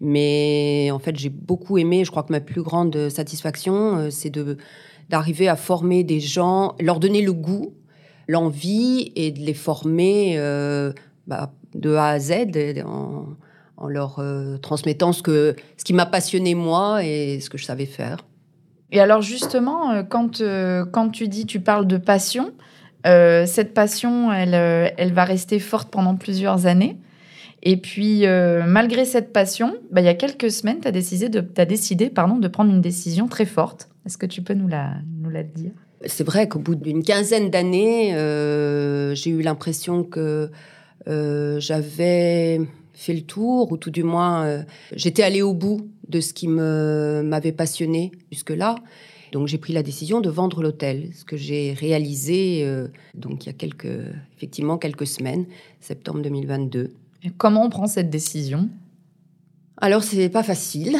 Mais 0.00 0.90
en 0.92 0.98
fait, 0.98 1.16
j'ai 1.16 1.28
beaucoup 1.28 1.78
aimé. 1.78 2.04
Je 2.04 2.10
crois 2.10 2.24
que 2.24 2.32
ma 2.32 2.40
plus 2.40 2.62
grande 2.62 3.10
satisfaction, 3.10 3.96
euh, 3.96 4.10
c'est 4.10 4.30
de 4.30 4.56
d'arriver 5.08 5.46
à 5.46 5.54
former 5.54 6.02
des 6.02 6.18
gens, 6.18 6.74
leur 6.80 6.98
donner 6.98 7.22
le 7.22 7.32
goût, 7.32 7.72
l'envie 8.26 9.12
et 9.14 9.30
de 9.30 9.38
les 9.38 9.54
former 9.54 10.34
euh, 10.36 10.92
bah, 11.28 11.52
de 11.76 11.94
A 11.94 12.08
à 12.08 12.18
Z 12.18 12.32
en, 12.84 13.86
leur 13.86 14.18
euh, 14.18 14.56
transmettant 14.56 15.12
ce, 15.12 15.22
que, 15.22 15.54
ce 15.76 15.84
qui 15.84 15.92
m'a 15.92 16.06
passionné 16.06 16.56
moi 16.56 17.04
et 17.04 17.38
ce 17.38 17.48
que 17.48 17.56
je 17.56 17.64
savais 17.64 17.86
faire. 17.86 18.24
Et 18.92 19.00
alors 19.00 19.22
justement, 19.22 19.90
euh, 19.90 20.02
quand, 20.02 20.42
quand 20.92 21.08
tu 21.10 21.28
dis, 21.28 21.46
tu 21.46 21.60
parles 21.60 21.86
de 21.86 21.96
passion, 21.96 22.52
cette 23.04 23.72
passion, 23.72 24.30
elle, 24.30 24.54
elle 24.54 25.12
va 25.12 25.24
rester 25.24 25.58
forte 25.58 25.90
pendant 25.90 26.16
plusieurs 26.16 26.66
années. 26.66 26.98
Et 27.62 27.78
puis, 27.78 28.24
malgré 28.66 29.06
cette 29.06 29.32
passion, 29.32 29.74
bah, 29.90 30.02
il 30.02 30.04
y 30.04 30.08
a 30.08 30.14
quelques 30.14 30.50
semaines, 30.50 30.80
tu 30.82 30.88
as 30.88 30.92
décidé, 30.92 31.30
de, 31.30 31.42
as 31.56 31.64
décidé 31.64 32.10
pardon, 32.10 32.36
de 32.36 32.48
prendre 32.48 32.70
une 32.70 32.82
décision 32.82 33.26
très 33.26 33.46
forte. 33.46 33.88
Est-ce 34.04 34.18
que 34.18 34.26
tu 34.26 34.42
peux 34.42 34.54
nous 34.54 34.68
la, 34.68 34.96
nous 35.22 35.30
la 35.30 35.42
dire? 35.42 35.72
C'est 36.06 36.24
vrai 36.24 36.48
qu'au 36.48 36.58
bout 36.58 36.74
d'une 36.74 37.02
quinzaine 37.02 37.50
d'années, 37.50 38.14
euh, 38.14 39.14
j'ai 39.14 39.30
eu 39.30 39.42
l'impression 39.42 40.02
que 40.02 40.50
euh, 41.08 41.60
j'avais 41.60 42.60
fait 42.94 43.12
le 43.12 43.20
tour, 43.20 43.70
ou 43.72 43.76
tout 43.76 43.90
du 43.90 44.02
moins, 44.02 44.44
euh, 44.44 44.62
j'étais 44.94 45.22
allée 45.22 45.42
au 45.42 45.52
bout 45.52 45.88
de 46.10 46.20
ce 46.20 46.32
qui 46.32 46.48
m'avait 46.48 47.52
passionné 47.52 48.12
jusque-là. 48.30 48.76
Donc 49.32 49.46
j'ai 49.46 49.58
pris 49.58 49.72
la 49.72 49.82
décision 49.82 50.20
de 50.20 50.28
vendre 50.28 50.62
l'hôtel, 50.62 51.10
ce 51.14 51.24
que 51.24 51.36
j'ai 51.36 51.72
réalisé 51.72 52.66
donc 53.14 53.44
il 53.44 53.46
y 53.46 53.50
a 53.50 53.52
quelques, 53.52 53.86
effectivement 54.36 54.76
quelques 54.76 55.06
semaines, 55.06 55.46
septembre 55.80 56.22
2022. 56.22 56.92
Et 57.22 57.30
comment 57.30 57.64
on 57.64 57.70
prend 57.70 57.86
cette 57.86 58.10
décision? 58.10 58.68
Alors 59.76 60.02
c'est 60.02 60.28
pas 60.28 60.42
facile. 60.42 60.96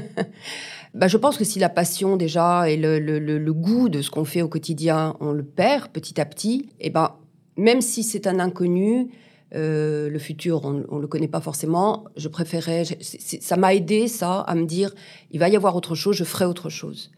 bah, 0.94 1.08
Je 1.08 1.16
pense 1.16 1.36
que 1.36 1.44
si 1.44 1.58
la 1.58 1.68
passion 1.68 2.16
déjà 2.16 2.68
et 2.70 2.76
le, 2.76 2.98
le, 2.98 3.18
le, 3.18 3.52
goût 3.52 3.88
de 3.88 4.02
ce 4.02 4.10
qu'on 4.10 4.24
fait 4.24 4.42
au 4.42 4.48
quotidien, 4.48 5.16
on 5.20 5.32
le 5.32 5.44
perd 5.44 5.88
petit 5.88 6.20
à 6.20 6.24
petit, 6.24 6.68
et 6.80 6.86
eh 6.86 6.90
ben, 6.90 7.14
même 7.56 7.80
si 7.80 8.02
c'est 8.04 8.26
un 8.26 8.38
inconnu, 8.38 9.08
euh, 9.54 10.10
le 10.10 10.18
futur, 10.18 10.64
on 10.64 10.72
ne 10.96 11.00
le 11.00 11.06
connaît 11.06 11.28
pas 11.28 11.40
forcément. 11.40 12.04
Je 12.16 12.28
préférais, 12.28 12.84
ça 13.00 13.56
m'a 13.56 13.74
aidé 13.74 14.08
ça 14.08 14.40
à 14.40 14.54
me 14.54 14.66
dire, 14.66 14.94
il 15.30 15.40
va 15.40 15.48
y 15.48 15.56
avoir 15.56 15.74
autre 15.74 15.94
chose, 15.94 16.16
je 16.16 16.24
ferai 16.24 16.44
autre 16.44 16.68
chose. 16.68 17.10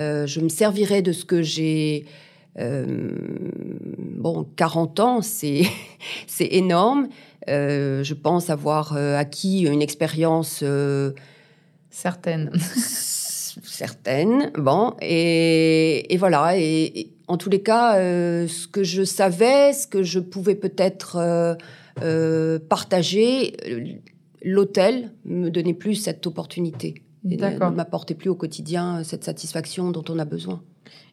Euh, 0.00 0.26
je 0.26 0.40
me 0.40 0.48
servirai 0.48 1.02
de 1.02 1.12
ce 1.12 1.24
que 1.24 1.42
j'ai. 1.42 2.06
Euh, 2.58 3.12
bon, 3.98 4.46
40 4.56 5.00
ans, 5.00 5.22
c'est 5.22 5.62
c'est 6.26 6.48
énorme. 6.52 7.08
je 7.48 8.14
pense 8.14 8.50
avoir 8.50 8.92
acquis 8.94 9.62
une 9.62 9.82
expérience 9.82 10.62
certaine. 11.90 12.50
certaine. 13.64 14.52
Bon, 14.56 14.94
et, 15.00 16.12
et 16.14 16.16
voilà. 16.16 16.56
Et, 16.56 17.10
en 17.32 17.36
tous 17.36 17.50
les 17.50 17.62
cas, 17.62 17.96
ce 17.96 18.68
que 18.68 18.84
je 18.84 19.02
savais, 19.02 19.72
ce 19.72 19.86
que 19.86 20.02
je 20.02 20.20
pouvais 20.20 20.54
peut-être 20.54 21.56
partager, 22.68 23.56
l'hôtel 24.42 25.12
me 25.24 25.50
donnait 25.50 25.74
plus 25.74 25.94
cette 25.94 26.26
opportunité 26.26 27.02
ne 27.24 27.70
m'apporter 27.70 28.14
plus 28.14 28.30
au 28.30 28.34
quotidien 28.34 28.98
euh, 28.98 29.04
cette 29.04 29.24
satisfaction 29.24 29.90
dont 29.90 30.04
on 30.08 30.18
a 30.18 30.24
besoin. 30.24 30.62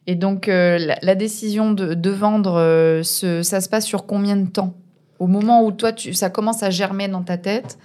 Et 0.06 0.14
donc, 0.14 0.48
euh, 0.48 0.78
la, 1.02 1.14
décision 1.14 1.72
de, 1.72 2.10
vendre, 2.10 2.54
euh, 2.54 3.02
ça 3.02 3.60
se 3.60 3.68
passe 3.68 3.86
sur 3.86 4.06
combien 4.06 4.36
de 4.36 4.48
temps? 4.48 4.74
Au 5.18 5.26
moment 5.26 5.64
où 5.64 5.72
toi, 5.72 5.92
tu, 5.92 6.14
ça 6.14 6.30
commence 6.30 6.62
à 6.62 6.70
germer 6.70 7.06
dans 7.06 7.22
ta 7.22 7.36
tête 7.36 7.78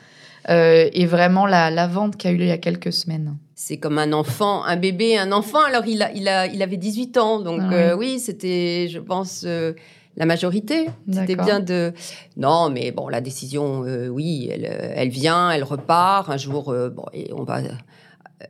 et 0.48 1.06
vraiment 1.06 1.46
la, 1.46 1.88
vente 1.88 2.18
qui 2.18 2.28
a 2.28 2.32
eu 2.32 2.38
lieu 2.38 2.46
il 2.46 2.50
y 2.50 2.52
a 2.52 2.58
quelques 2.58 2.94
semaines 2.94 3.38
C'est 3.56 3.78
comme 3.78 3.98
un 3.98 4.14
enfant, 4.14 4.64
un 4.64 4.78
bébé, 4.78 5.18
un 5.18 5.32
enfant. 5.32 5.64
Alors, 5.64 5.86
il, 5.88 6.04
a, 6.04 6.12
il, 6.14 6.28
a, 6.28 6.46
il 6.48 6.62
avait 6.62 6.78
18 6.78 7.18
ans. 7.18 7.40
Donc, 7.40 7.62
ah 7.72 7.96
oui, 7.96 8.20
c'était, 8.20 8.88
je 8.90 9.00
pense 9.00 9.46
la 10.18 10.26
majorité. 10.26 10.88
C'était 11.12 11.36
bien 11.36 11.60
de. 11.60 11.94
Non, 12.38 12.70
mais 12.70 12.92
bon, 12.92 13.08
la 13.08 13.22
décision, 13.22 13.86
oui, 14.10 14.50
elle, 14.52 14.66
elle, 14.96 15.10
vient, 15.10 15.52
elle 15.52 15.64
repart. 15.64 16.30
Un 16.30 16.38
jour, 16.38 16.76
bon, 16.92 17.06
et 17.14 17.32
on 17.34 17.44
va 17.44 17.62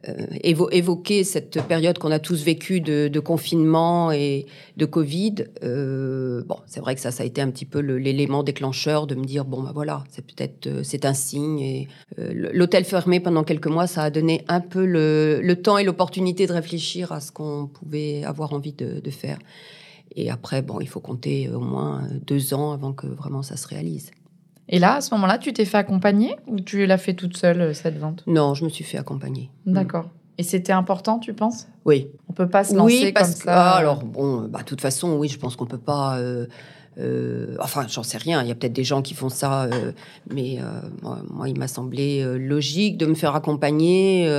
euh, 0.10 0.26
évoquer 0.42 1.24
cette 1.24 1.62
période 1.68 2.00
qu'on 2.00 2.10
a 2.10 2.18
tous 2.18 2.44
vécue 2.44 2.82
de, 2.82 3.20
confinement 3.20 4.12
et 4.12 4.48
de 4.78 4.86
Covid. 4.86 5.36
Euh, 5.64 6.44
bon, 6.44 6.58
c'est 6.66 6.80
vrai 6.80 6.96
que 6.96 7.02
ça, 7.02 7.12
ça 7.12 7.22
a 7.22 7.26
été 7.26 7.40
un 7.40 7.52
petit 7.52 7.66
peu 7.66 7.80
l'élément 7.80 8.42
déclencheur 8.42 9.06
de 9.06 9.14
me 9.14 9.24
dire 9.24 9.46
bon, 9.46 9.62
bah 9.62 9.72
voilà, 9.76 10.04
c'est 10.10 10.26
peut-être 10.26 10.66
euh, 10.66 10.82
c'est 10.84 11.06
un 11.06 11.14
signe. 11.14 11.60
Et 11.60 11.88
l'hôtel 12.18 12.84
fermé 12.84 13.20
pendant 13.20 13.44
quelques 13.44 13.68
mois, 13.68 13.86
ça 13.86 14.02
a 14.04 14.10
donné 14.10 14.44
un 14.48 14.60
peu 14.60 14.86
le, 14.86 15.56
temps 15.62 15.78
et 15.78 15.84
l'opportunité 15.84 16.48
de 16.48 16.54
réfléchir 16.54 17.12
à 17.12 17.20
ce 17.20 17.32
qu'on 17.32 17.68
pouvait 17.68 18.24
avoir 18.24 18.54
envie 18.54 18.74
de, 18.74 19.00
de 19.00 19.12
faire. 19.12 19.38
Et 20.16 20.32
après, 20.32 20.64
bon, 20.64 20.80
il 20.80 20.88
faut 20.88 21.00
compter 21.00 21.50
au 21.50 21.60
moins 21.60 22.08
deux 22.26 22.56
ans 22.56 22.72
avant 22.72 22.94
que 22.94 23.06
vraiment 23.06 23.44
ça 23.44 23.56
se 23.56 23.68
réalise. 23.68 24.10
Et 24.68 24.80
là, 24.80 24.96
à 24.96 25.02
ce 25.02 25.14
moment-là, 25.14 25.38
tu 25.38 25.54
t'es 25.54 25.66
fait 25.66 25.78
accompagner 25.78 26.36
ou 26.48 26.60
tu 26.60 26.86
l'as 26.86 26.98
fait 26.98 27.14
toute 27.14 27.38
seule, 27.38 27.62
euh, 27.62 27.74
cette 27.74 27.98
vente? 27.98 28.24
Non, 28.28 28.54
je 28.54 28.64
me 28.64 28.70
suis 28.70 28.84
fait 28.84 28.98
accompagner. 28.98 29.52
Mm. 29.66 29.74
D'accord. 29.74 30.10
Et 30.38 30.44
c'était 30.44 30.74
important, 30.74 31.20
tu 31.20 31.34
penses? 31.34 31.68
Oui. 31.86 32.10
On 32.30 32.34
peut 32.34 32.50
pas 32.50 32.64
se 32.64 32.74
lancer 32.76 33.06
oui, 33.06 33.12
parce 33.14 33.30
comme 33.30 33.40
que, 33.40 33.46
ça. 33.46 33.72
Ah, 33.72 33.78
alors, 33.78 34.04
bon, 34.04 34.48
bah, 34.50 34.60
de 34.60 34.66
toute 34.66 34.82
façon, 34.82 35.16
oui, 35.18 35.28
je 35.30 35.38
pense 35.38 35.56
qu'on 35.56 35.66
peut 35.68 35.78
pas. 35.78 36.18
Euh, 36.18 36.48
euh, 36.98 37.56
enfin, 37.62 37.86
j'en 37.88 38.04
sais 38.04 38.18
rien. 38.18 38.42
Il 38.42 38.48
y 38.48 38.52
a 38.52 38.56
peut-être 38.56 38.74
des 38.74 38.84
gens 38.84 39.02
qui 39.02 39.14
font 39.14 39.30
ça, 39.30 39.70
mais 40.34 40.60
moi, 41.02 41.48
il 41.48 41.58
m'a 41.58 41.68
semblé 41.68 42.24
logique 42.38 42.98
de 42.98 43.06
me 43.06 43.16
faire 43.16 43.36
accompagner. 43.36 44.30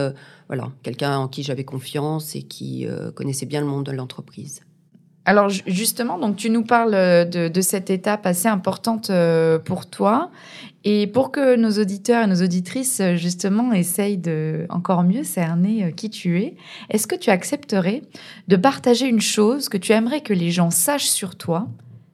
voilà, 0.49 0.71
quelqu'un 0.83 1.19
en 1.19 1.29
qui 1.29 1.43
j'avais 1.43 1.65
confiance 1.65 2.35
et 2.35 2.43
qui 2.43 2.87
connaissait 3.15 3.47
bien 3.47 3.61
le 3.61 3.67
monde 3.67 3.85
de 3.85 3.93
l'entreprise. 3.93 4.63
Alors 5.29 5.49
justement, 5.49 6.19
donc 6.19 6.37
tu 6.37 6.51
nous 6.51 6.63
parles 6.63 6.95
euh, 6.95 7.25
de, 7.25 7.61
cette 7.61 7.91
étape 7.91 8.27
assez 8.27 8.47
importante 8.47 9.11
euh, 9.11 9.59
pour 9.59 9.91
toi. 9.91 10.31
Et 10.85 11.09
pour 11.09 11.33
que 11.33 11.57
nos 11.57 11.81
auditeurs 11.81 12.23
et 12.23 12.27
nos 12.29 12.45
auditrices, 12.45 13.01
euh, 13.01 13.17
justement, 13.17 13.73
essayent 13.73 14.19
de 14.19 14.67
encore 14.69 15.03
mieux 15.03 15.25
cerner 15.25 15.93
qui 15.95 16.11
tu 16.11 16.41
es, 16.41 16.57
est-ce 16.91 17.09
que 17.09 17.17
tu 17.17 17.31
accepterais 17.31 18.03
de 18.47 18.55
partager 18.55 19.09
une 19.09 19.21
chose 19.21 19.69
que 19.69 19.77
tu 19.77 19.91
aimerais 19.91 20.21
que 20.21 20.33
les 20.33 20.53
gens 20.53 20.71
sachent 20.71 21.11
sur 21.11 21.35
toi, 21.35 21.67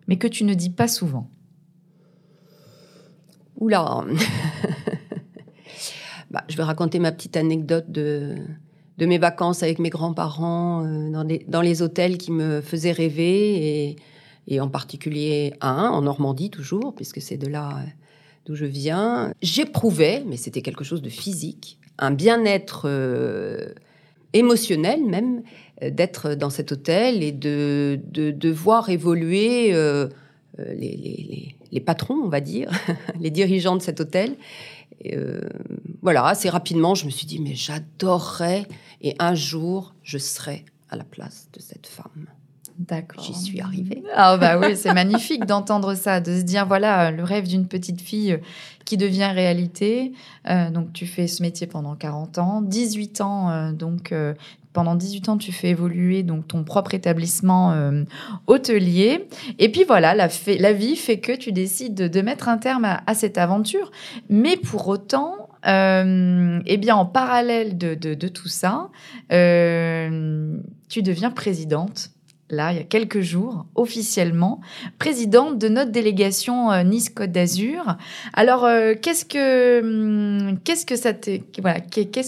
mais 0.09 0.17
que 0.17 0.27
tu 0.27 0.45
ne 0.45 0.55
dis 0.55 0.71
pas 0.71 0.89
souvent? 0.89 1.29
Oula 3.61 4.07
bah, 6.31 6.45
Je 6.49 6.57
vais 6.57 6.63
raconter 6.63 6.99
ma 6.99 7.13
petite 7.13 7.37
anecdote 7.37 7.93
de, 7.93 8.37
de 8.99 9.07
mes 9.07 9.19
vacances 9.19 9.63
avec 9.63 9.79
mes 9.79 9.91
grands-parents 9.91 10.85
euh, 10.85 11.11
dans, 11.11 11.23
les, 11.23 11.45
dans 11.49 11.61
les 11.63 11.83
hôtels 11.83 12.19
qui 12.19 12.31
me 12.33 12.61
faisaient 12.61 12.93
rêver, 12.93 13.97
et, 14.49 14.61
en 14.61 14.69
particulier 14.69 15.55
un, 15.61 15.89
en 15.89 16.03
Normandie 16.03 16.51
toujours, 16.51 16.95
puisque 16.95 17.23
c'est 17.23 17.37
de 17.37 17.47
là 17.47 17.71
euh, 17.71 17.87
d'où 18.45 18.55
je 18.55 18.67
viens. 18.67 19.33
J'éprouvais, 19.41 20.25
mais 20.27 20.37
c'était 20.37 20.63
quelque 20.63 20.85
chose 20.85 21.01
de 21.01 21.09
physique, 21.09 21.79
un 21.99 22.11
bien-être 22.11 22.83
euh, 22.87 23.73
émotionnel 24.33 25.05
même, 25.05 25.43
d'être 25.81 26.35
dans 26.35 26.51
cet 26.51 26.71
hôtel 26.71 27.25
et 27.25 27.33
de, 27.33 27.99
de, 28.13 28.51
voir 28.51 28.89
évoluer 28.89 29.73
les, 29.73 30.75
les, 30.79 31.57
les, 31.73 31.81
patrons, 31.81 32.21
on 32.23 32.29
va 32.29 32.41
dire, 32.41 32.71
les 33.21 33.31
dirigeants 33.31 33.75
de 33.75 33.83
cet 33.83 34.01
hôtel. 34.01 34.37
Euh, 35.13 35.41
voilà, 36.03 36.27
assez 36.27 36.49
rapidement, 36.49 36.95
je 36.95 37.07
me 37.07 37.11
suis 37.11 37.27
dit, 37.27 37.41
mais 37.41 37.55
j'adorerais, 37.55 38.67
et 39.01 39.15
un 39.19 39.35
jour, 39.35 39.95
je 40.03 40.19
serai 40.19 40.65
à 40.91 40.97
la 40.97 41.05
place 41.05 41.49
de 41.53 41.61
cette 41.61 41.87
femme. 41.87 42.27
D'accord. 42.79 43.23
J'y 43.23 43.35
suis 43.35 43.61
arrivée. 43.61 44.03
Ah 44.15 44.37
bah 44.39 44.59
oui, 44.59 44.77
c'est 44.77 44.95
magnifique 44.95 45.45
d'entendre 45.45 45.95
ça, 45.95 46.21
de 46.21 46.39
se 46.39 46.43
dire 46.43 46.67
voilà 46.67 47.11
le 47.11 47.23
rêve 47.23 47.47
d'une 47.47 47.67
petite 47.67 48.01
fille 48.01 48.39
qui 48.85 48.97
devient 48.97 49.31
réalité. 49.33 50.13
Euh, 50.49 50.71
donc 50.71 50.93
tu 50.93 51.07
fais 51.07 51.27
ce 51.29 51.43
métier 51.43 51.67
pendant 51.67 51.95
40 51.95 52.39
ans, 52.39 52.63
18 52.63 53.21
ans 53.21 53.51
euh, 53.51 53.73
donc 53.73 54.13
pendant 54.73 54.95
18 54.95 55.29
ans, 55.29 55.39
tu 55.39 55.53
fais 55.53 55.69
évoluer 55.71 56.23
donc 56.23 56.49
ton 56.49 56.65
propre 56.65 56.95
établissement 56.95 57.73
euh, 57.73 58.05
hôtelier. 58.47 59.29
Et 59.59 59.71
puis 59.71 59.85
voilà, 59.85 60.15
la, 60.15 60.73
vie 60.73 60.97
fait 60.97 61.21
que 61.21 61.33
tu 61.33 61.53
décides 61.53 61.95
de, 61.95 62.23
mettre 62.23 62.49
un 62.49 62.59
terme 62.59 62.85
à, 62.85 63.15
cette 63.15 63.39
aventure. 63.39 63.91
Mais 64.29 64.57
pour 64.57 64.89
autant, 64.89 65.49
euh, 65.67 66.61
eh 66.67 66.77
bien, 66.77 66.97
en 66.97 67.07
parallèle 67.07 67.77
de, 67.77 67.95
de 67.95 68.29
tout 68.29 68.49
ça, 68.49 68.89
euh, 69.33 70.57
tu 70.89 71.03
deviens 71.03 71.31
présidente 71.31 72.11
là, 72.53 72.73
il 72.73 72.77
y 72.77 72.81
a 72.81 72.85
quelques 72.85 73.21
jours, 73.21 73.67
officiellement, 73.75 74.61
présidente 74.99 75.59
de 75.59 75.69
notre 75.69 75.91
délégation 75.91 76.71
euh, 76.71 76.83
Nice-Côte 76.83 77.33
d'Azur. 77.33 77.97
Alors, 78.35 78.65
euh, 78.65 78.95
qu'est-ce 79.01 79.25
que 79.25 79.81
hum, 79.81 80.59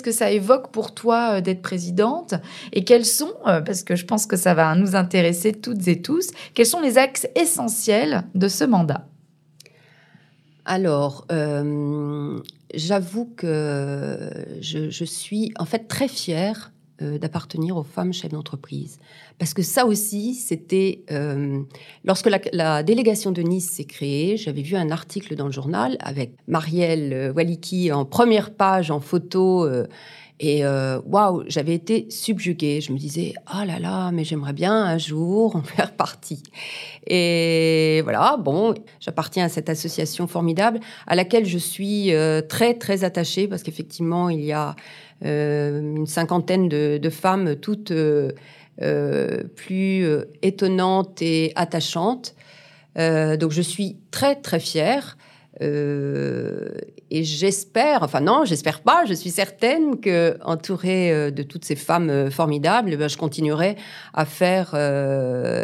que 0.02 0.12
ça 0.12 0.30
évoque 0.30 0.70
pour 0.72 0.94
toi 0.94 1.34
euh, 1.34 1.40
d'être 1.40 1.62
présidente? 1.62 2.34
Et 2.72 2.84
quels 2.84 3.04
sont, 3.04 3.32
parce 3.44 3.82
que 3.82 3.94
je 3.94 4.06
pense 4.06 4.26
que 4.26 4.36
ça 4.36 4.54
va 4.54 4.74
nous 4.74 4.96
intéresser 4.96 5.52
toutes 5.52 5.86
et 5.86 6.00
tous, 6.00 6.30
quels 6.54 6.66
sont 6.66 6.80
les 6.80 6.96
axes 6.98 7.28
essentiels 7.36 8.24
de 8.34 8.48
ce 8.48 8.64
mandat? 8.64 9.06
Alors, 10.64 11.26
j'avoue 12.74 13.26
que 13.36 14.30
je, 14.60 15.04
suis 15.04 15.52
en 15.58 15.66
fait 15.66 15.86
très 15.88 16.08
fière 16.08 16.72
euh, 17.02 17.18
d'appartenir 17.18 17.76
aux 17.76 17.82
femmes 17.82 18.12
chefs 18.12 18.30
d'entreprise. 18.30 19.00
Parce 19.38 19.52
que 19.52 19.62
ça 19.62 19.84
aussi, 19.84 20.34
c'était... 20.34 21.02
Euh, 21.10 21.60
lorsque 22.04 22.30
la, 22.52 22.84
délégation 22.84 23.32
de 23.32 23.42
Nice 23.42 23.68
s'est 23.68 23.84
créée, 23.84 24.36
j'avais 24.36 24.62
vu 24.62 24.76
un 24.76 24.92
article 24.92 25.34
dans 25.34 25.46
le 25.46 25.52
journal 25.52 25.96
avec 25.98 26.36
Marielle 26.46 27.12
euh, 27.12 27.32
Waliki 27.32 27.90
en 27.90 28.04
première 28.04 28.54
page, 28.54 28.92
en 28.92 29.00
photo. 29.00 29.68
Et 30.40 30.64
waouh, 30.64 31.44
j'avais 31.46 31.74
été 31.74 32.06
subjuguée. 32.10 32.80
Je 32.80 32.92
me 32.92 32.98
disais, 32.98 33.34
oh 33.54 33.64
là 33.64 33.78
là, 33.78 34.10
mais 34.12 34.24
j'aimerais 34.24 34.52
bien 34.52 34.74
un 34.74 34.98
jour 34.98 35.56
en 35.56 35.62
faire 35.62 35.92
partie. 35.92 36.42
Et 37.06 38.00
voilà, 38.02 38.36
bon, 38.36 38.74
j'appartiens 39.00 39.44
à 39.44 39.48
cette 39.48 39.68
association 39.68 40.26
formidable 40.26 40.80
à 41.06 41.14
laquelle 41.14 41.46
je 41.46 41.58
suis 41.58 42.12
très, 42.48 42.74
très 42.74 43.04
attachée 43.04 43.46
parce 43.48 43.62
qu'effectivement, 43.62 44.28
il 44.28 44.44
y 44.44 44.52
a 44.52 44.74
euh, 45.24 45.80
une 45.80 46.06
cinquantaine 46.06 46.68
de, 46.68 47.10
femmes, 47.10 47.56
toutes 47.56 47.92
euh, 47.92 48.32
euh, 48.82 49.44
plus 49.56 50.06
étonnantes 50.42 51.22
et 51.22 51.52
attachantes. 51.54 52.34
donc 52.96 53.50
je 53.50 53.62
suis 53.62 53.96
très 54.10 54.36
très 54.36 54.60
fière. 54.60 55.16
Euh, 55.62 56.68
et 57.10 57.22
j'espère, 57.22 58.02
enfin 58.02 58.20
non, 58.20 58.44
j'espère 58.44 58.80
pas, 58.80 59.04
je 59.04 59.14
suis 59.14 59.30
certaine 59.30 60.00
que 60.00 60.36
entourée 60.44 61.12
euh, 61.12 61.30
de 61.30 61.44
toutes 61.44 61.64
ces 61.64 61.76
femmes 61.76 62.10
euh, 62.10 62.30
formidables, 62.30 62.90
eh 62.92 62.96
ben, 62.96 63.08
je 63.08 63.16
continuerai 63.16 63.76
à 64.14 64.24
faire 64.24 64.74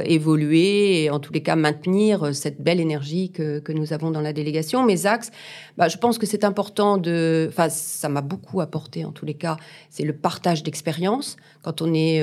évoluer 0.04 1.04
et 1.04 1.11
en 1.11 1.18
tous 1.18 1.32
les 1.32 1.42
cas 1.42 1.56
maintenir 1.56 2.35
cette 2.35 2.61
belle 2.62 2.80
énergie 2.80 3.30
que, 3.30 3.59
que 3.59 3.73
nous 3.73 3.92
avons 3.92 4.11
dans 4.11 4.20
la 4.20 4.32
délégation. 4.32 4.85
Mes 4.85 5.06
axes, 5.06 5.30
bah, 5.76 5.88
je 5.88 5.97
pense 5.97 6.18
que 6.18 6.26
c'est 6.26 6.44
important 6.44 6.97
de, 6.97 7.47
enfin 7.49 7.68
ça 7.68 8.09
m'a 8.09 8.20
beaucoup 8.20 8.61
apporté 8.61 9.04
en 9.04 9.11
tous 9.11 9.26
les 9.26 9.35
cas, 9.35 9.56
c'est 9.88 10.04
le 10.04 10.12
partage 10.12 10.62
d'expérience. 10.62 11.37
Quand 11.62 11.82
on 11.82 11.92
est 11.94 12.20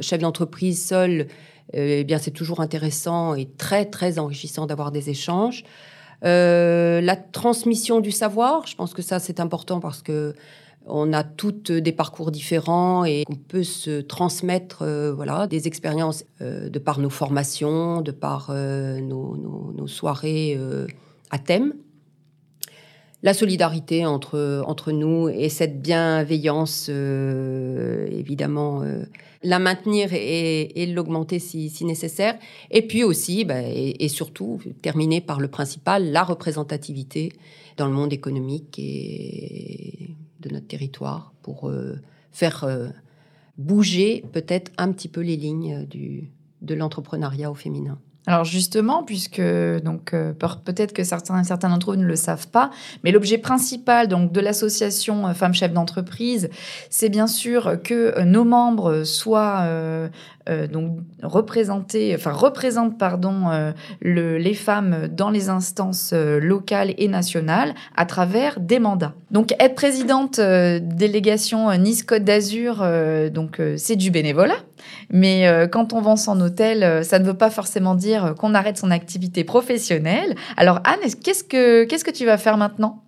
chef 0.00 0.20
d'entreprise 0.20 0.84
seul, 0.86 1.26
eh 1.72 2.04
bien 2.04 2.18
c'est 2.18 2.30
toujours 2.30 2.60
intéressant 2.60 3.34
et 3.34 3.46
très 3.46 3.86
très 3.86 4.18
enrichissant 4.18 4.66
d'avoir 4.66 4.92
des 4.92 5.08
échanges. 5.10 5.64
Euh, 6.24 7.00
la 7.00 7.16
transmission 7.16 8.00
du 8.00 8.10
savoir, 8.10 8.66
je 8.66 8.74
pense 8.76 8.94
que 8.94 9.02
ça 9.02 9.18
c'est 9.18 9.40
important 9.40 9.80
parce 9.80 10.02
que 10.02 10.34
on 10.86 11.14
a 11.14 11.24
toutes 11.24 11.72
des 11.72 11.92
parcours 11.92 12.30
différents 12.30 13.06
et 13.06 13.24
on 13.30 13.36
peut 13.36 13.62
se 13.62 14.02
transmettre 14.02 14.82
euh, 14.82 15.14
voilà 15.14 15.46
des 15.46 15.66
expériences 15.66 16.24
euh, 16.42 16.68
de 16.68 16.78
par 16.78 16.98
nos 16.98 17.08
formations, 17.08 18.02
de 18.02 18.10
par 18.10 18.52
nos, 18.52 19.36
nos, 19.36 19.86
soirées 19.86 20.58
à 21.30 21.38
thème. 21.38 21.74
La 23.22 23.32
solidarité 23.32 24.04
entre, 24.04 24.62
entre 24.66 24.92
nous 24.92 25.30
et 25.30 25.48
cette 25.48 25.80
bienveillance, 25.80 26.90
évidemment, 26.90 28.82
la 29.44 29.58
maintenir 29.58 30.08
et, 30.12 30.86
l'augmenter 30.86 31.38
si, 31.38 31.84
nécessaire. 31.84 32.38
Et 32.70 32.82
puis 32.82 33.04
aussi, 33.04 33.44
bah, 33.44 33.62
et, 33.62 34.08
surtout, 34.08 34.60
terminer 34.82 35.20
par 35.20 35.38
le 35.38 35.48
principal, 35.48 36.10
la 36.10 36.24
représentativité 36.24 37.32
dans 37.76 37.86
le 37.86 37.92
monde 37.92 38.12
économique 38.12 38.78
et 38.78 40.10
de 40.40 40.48
notre 40.48 40.66
territoire 40.66 41.32
pour 41.42 41.68
euh, 41.68 42.00
faire 42.32 42.64
euh, 42.64 42.88
bouger 43.58 44.24
peut-être 44.32 44.72
un 44.78 44.92
petit 44.92 45.08
peu 45.08 45.20
les 45.20 45.36
lignes 45.36 45.84
du, 45.86 46.30
de 46.62 46.74
l'entrepreneuriat 46.74 47.50
au 47.50 47.54
féminin. 47.54 47.98
Alors 48.26 48.44
justement, 48.44 49.02
puisque 49.02 49.42
donc 49.84 50.14
euh, 50.14 50.32
peut-être 50.64 50.94
que 50.94 51.04
certains, 51.04 51.44
certains 51.44 51.68
d'entre 51.68 51.92
vous 51.92 52.00
ne 52.00 52.06
le 52.06 52.16
savent 52.16 52.48
pas, 52.48 52.70
mais 53.02 53.12
l'objet 53.12 53.36
principal 53.36 54.08
donc 54.08 54.32
de 54.32 54.40
l'association 54.40 55.28
euh, 55.28 55.34
Femmes 55.34 55.52
Chefs 55.52 55.74
d'entreprise, 55.74 56.48
c'est 56.88 57.10
bien 57.10 57.26
sûr 57.26 57.82
que 57.82 58.18
euh, 58.18 58.24
nos 58.24 58.44
membres 58.44 59.04
soient 59.04 59.68
donc 60.72 60.98
représentés, 61.22 62.14
enfin 62.14 62.32
représentent 62.32 62.98
pardon 62.98 63.72
le, 64.02 64.36
les 64.36 64.54
femmes 64.54 65.08
dans 65.08 65.30
les 65.30 65.48
instances 65.48 66.12
locales 66.12 66.92
et 66.98 67.08
nationales 67.08 67.74
à 67.96 68.04
travers 68.04 68.60
des 68.60 68.78
mandats. 68.78 69.14
Donc 69.30 69.54
être 69.58 69.74
présidente 69.74 70.38
délégation 70.38 71.74
Nice 71.78 72.02
Côte 72.02 72.24
d'Azur, 72.24 72.84
donc 73.32 73.60
c'est 73.76 73.96
du 73.96 74.10
bénévolat. 74.10 74.56
Mais 75.10 75.46
euh, 75.46 75.66
quand 75.66 75.92
on 75.92 76.00
vend 76.00 76.16
son 76.16 76.40
hôtel, 76.40 76.82
euh, 76.82 77.02
ça 77.02 77.18
ne 77.18 77.24
veut 77.24 77.36
pas 77.36 77.50
forcément 77.50 77.94
dire 77.94 78.34
qu'on 78.38 78.54
arrête 78.54 78.78
son 78.78 78.90
activité 78.90 79.44
professionnelle. 79.44 80.34
Alors 80.56 80.80
Anne, 80.84 81.10
qu'est-ce 81.22 81.44
que, 81.44 81.84
qu'est-ce 81.84 82.04
que 82.04 82.10
tu 82.10 82.26
vas 82.26 82.38
faire 82.38 82.56
maintenant? 82.56 83.02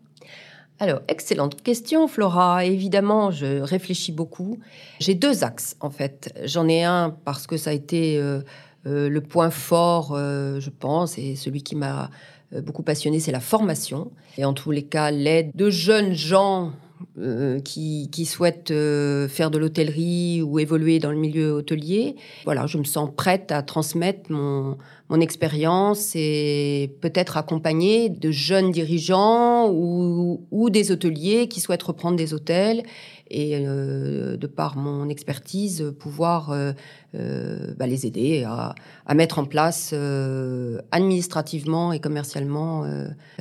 Alors, 0.79 1.01
excellente 1.09 1.63
question, 1.63 2.07
Flora. 2.07 2.67
Évidemment, 2.67 3.31
je 3.31 3.61
réfléchis 3.61 4.13
beaucoup. 4.13 4.59
J'ai 5.01 5.15
deux 5.15 5.43
axes, 5.43 5.75
en 5.81 5.89
fait. 5.89 6.35
J'en 6.45 6.69
ai 6.69 6.85
un 6.85 7.17
parce 7.25 7.47
que 7.47 7.57
ça 7.57 7.71
a 7.71 7.73
été 7.73 8.19
euh, 8.19 8.43
le 8.85 9.21
point 9.23 9.49
fort, 9.49 10.15
je 10.15 10.69
pense, 10.69 11.17
et 11.17 11.35
celui 11.35 11.63
qui 11.63 11.77
m'a 11.77 12.11
beaucoup 12.63 12.83
passionné, 12.83 13.21
c'est 13.21 13.33
la 13.33 13.41
formation. 13.41 14.11
Et 14.37 14.45
en 14.45 14.53
tous 14.53 14.71
les 14.71 14.83
cas, 14.83 15.11
l'aide 15.11 15.51
de 15.55 15.71
jeunes 15.71 16.13
gens 16.13 16.73
euh, 17.19 17.61
qui, 17.61 18.27
souhaitent 18.27 18.71
euh, 18.71 19.27
faire 19.29 19.51
de 19.51 19.57
l'hôtellerie 19.57 20.43
ou 20.43 20.59
évoluer 20.59 20.99
dans 20.99 21.11
le 21.11 21.17
milieu 21.17 21.53
hôtelier. 21.53 22.17
Voilà, 22.45 22.67
je 22.67 22.77
me 22.77 22.85
sens 22.85 23.11
prête 23.15 23.53
à 23.53 23.63
transmettre 23.63 24.31
mon, 24.31 24.77
expérience 25.21 26.13
et 26.15 26.95
peut-être 27.01 27.37
accompagner 27.39 28.11
de 28.11 28.31
jeunes 28.31 28.71
dirigeants 28.71 29.71
ou, 29.71 30.71
des 30.71 30.91
hôteliers 30.91 31.49
qui 31.49 31.61
souhaitent 31.61 31.83
reprendre 31.83 32.17
des 32.17 32.35
hôtels 32.35 32.83
et 33.31 33.55
euh, 33.55 34.37
de 34.37 34.47
par 34.47 34.77
mon 34.77 35.09
expertise 35.09 35.95
pouvoir 35.99 36.55
bah, 37.15 37.87
les 37.87 38.07
aider 38.07 38.45
à, 38.45 38.75
mettre 39.15 39.39
en 39.39 39.45
place 39.47 39.95
administrativement 40.91 41.93
et 41.93 42.01
commercialement 42.01 42.85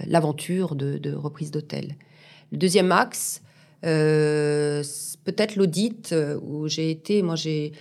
l'aventure 0.06 0.76
de, 0.76 0.98
de 0.98 1.14
reprise 1.14 1.52
d'hôtel. 1.52 1.96
Le 2.52 2.58
deuxième 2.58 2.92
axe, 2.92 3.42
euh, 3.84 4.84
peut-être 5.24 5.56
l'audit 5.56 6.12
euh, 6.12 6.40
où 6.42 6.68
j'ai 6.68 6.90
été, 6.92 7.22
moi 7.22 7.36
j'ai 7.36 7.74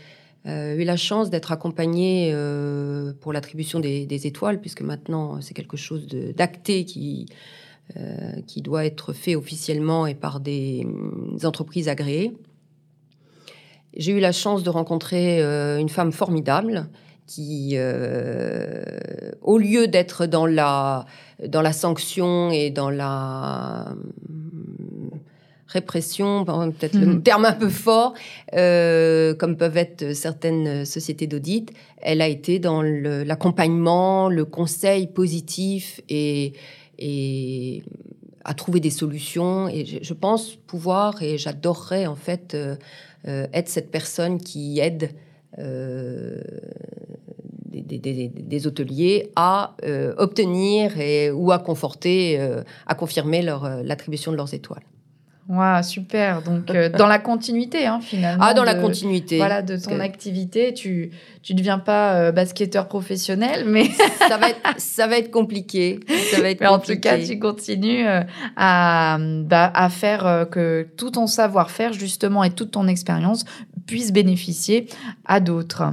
euh, 0.46 0.76
eu 0.76 0.84
la 0.84 0.96
chance 0.96 1.30
d'être 1.30 1.52
accompagnée 1.52 2.34
pour 3.20 3.32
l'attribution 3.32 3.80
des, 3.80 4.26
étoiles, 4.26 4.60
puisque 4.60 4.82
maintenant 4.82 5.40
c'est 5.40 5.54
quelque 5.54 5.76
chose 5.76 6.06
d'acté 6.36 6.84
qui, 6.84 7.26
qui 8.46 8.62
doit 8.62 8.84
être 8.84 9.12
fait 9.12 9.36
officiellement 9.36 10.06
et 10.06 10.14
par 10.14 10.40
des, 10.40 10.86
des 11.32 11.46
entreprises 11.46 11.88
agréées. 11.88 12.36
J'ai 13.96 14.12
eu 14.12 14.20
la 14.20 14.32
chance 14.32 14.62
de 14.64 14.70
rencontrer 14.70 15.40
une 15.80 15.88
femme 15.88 16.12
formidable 16.12 16.88
qui, 17.26 17.78
au 19.40 19.58
lieu 19.58 19.86
d'être 19.88 20.26
dans 20.26 20.46
la, 20.46 21.06
dans 21.46 21.62
la 21.62 21.72
sanction 21.72 22.50
et 22.50 22.70
dans 22.70 22.90
la 22.90 23.94
répression, 25.66 26.44
peut-être 26.44 26.94
le 26.94 27.06
mhm. 27.06 27.22
terme 27.22 27.44
un 27.44 27.52
peu 27.52 27.68
fort, 27.68 28.14
euh, 28.54 29.34
comme 29.34 29.56
peuvent 29.56 29.76
être 29.76 30.14
certaines 30.14 30.84
sociétés 30.84 31.26
d'audit, 31.26 31.72
elle 31.98 32.20
a 32.20 32.28
été 32.28 32.58
dans 32.58 32.82
l'accompagnement, 32.82 34.28
le, 34.28 34.44
conseil 34.44 35.06
positif 35.06 36.00
et, 36.08 36.52
et 36.98 37.82
à 38.44 38.54
trouver 38.54 38.80
des 38.80 38.90
solutions. 38.90 39.68
Et 39.68 39.84
je, 40.02 40.14
pense 40.14 40.56
pouvoir, 40.66 41.22
et 41.22 41.38
j'adorerais 41.38 42.06
en 42.06 42.16
fait 42.16 42.54
euh, 42.54 42.76
euh, 43.26 43.46
être 43.52 43.68
cette 43.68 43.90
personne 43.90 44.38
qui 44.38 44.80
aide 44.80 45.10
des, 47.72 48.66
hôteliers 48.66 49.30
à 49.36 49.76
obtenir 50.18 50.98
et, 50.98 51.30
ou 51.30 51.52
à 51.52 51.60
conforter, 51.60 52.40
à 52.86 52.94
confirmer 52.96 53.40
l'attribution 53.40 54.32
de 54.32 54.36
leurs 54.36 54.52
étoiles. 54.52 54.82
Wow, 55.46 55.82
super. 55.82 56.40
Donc, 56.40 56.70
euh, 56.70 56.88
dans 56.88 57.06
la 57.06 57.18
continuité, 57.18 57.86
hein, 57.86 58.00
finalement. 58.00 58.42
Ah, 58.46 58.54
dans 58.54 58.64
la 58.64 58.74
continuité. 58.74 59.36
Voilà, 59.36 59.60
de 59.60 59.76
ton 59.76 60.00
activité. 60.00 60.72
Tu 60.72 61.10
ne 61.50 61.54
deviens 61.54 61.78
pas 61.78 62.14
euh, 62.14 62.32
basketteur 62.32 62.88
professionnel, 62.88 63.64
mais. 63.66 63.90
ça, 64.28 64.38
va 64.38 64.48
être, 64.48 64.60
ça 64.78 65.06
va 65.06 65.18
être 65.18 65.30
compliqué. 65.30 66.00
Ça 66.30 66.40
va 66.40 66.48
être 66.48 66.62
mais 66.62 66.66
en 66.66 66.78
tout 66.78 66.98
cas, 66.98 67.18
tu 67.18 67.38
continues 67.38 68.06
euh, 68.06 68.22
à, 68.56 69.18
bah, 69.20 69.70
à 69.74 69.90
faire 69.90 70.46
que 70.50 70.88
tout 70.96 71.10
ton 71.10 71.26
savoir-faire, 71.26 71.92
justement, 71.92 72.42
et 72.42 72.50
toute 72.50 72.70
ton 72.70 72.88
expérience 72.88 73.44
puisse 73.86 74.12
bénéficier 74.12 74.88
à 75.26 75.40
d'autres. 75.40 75.92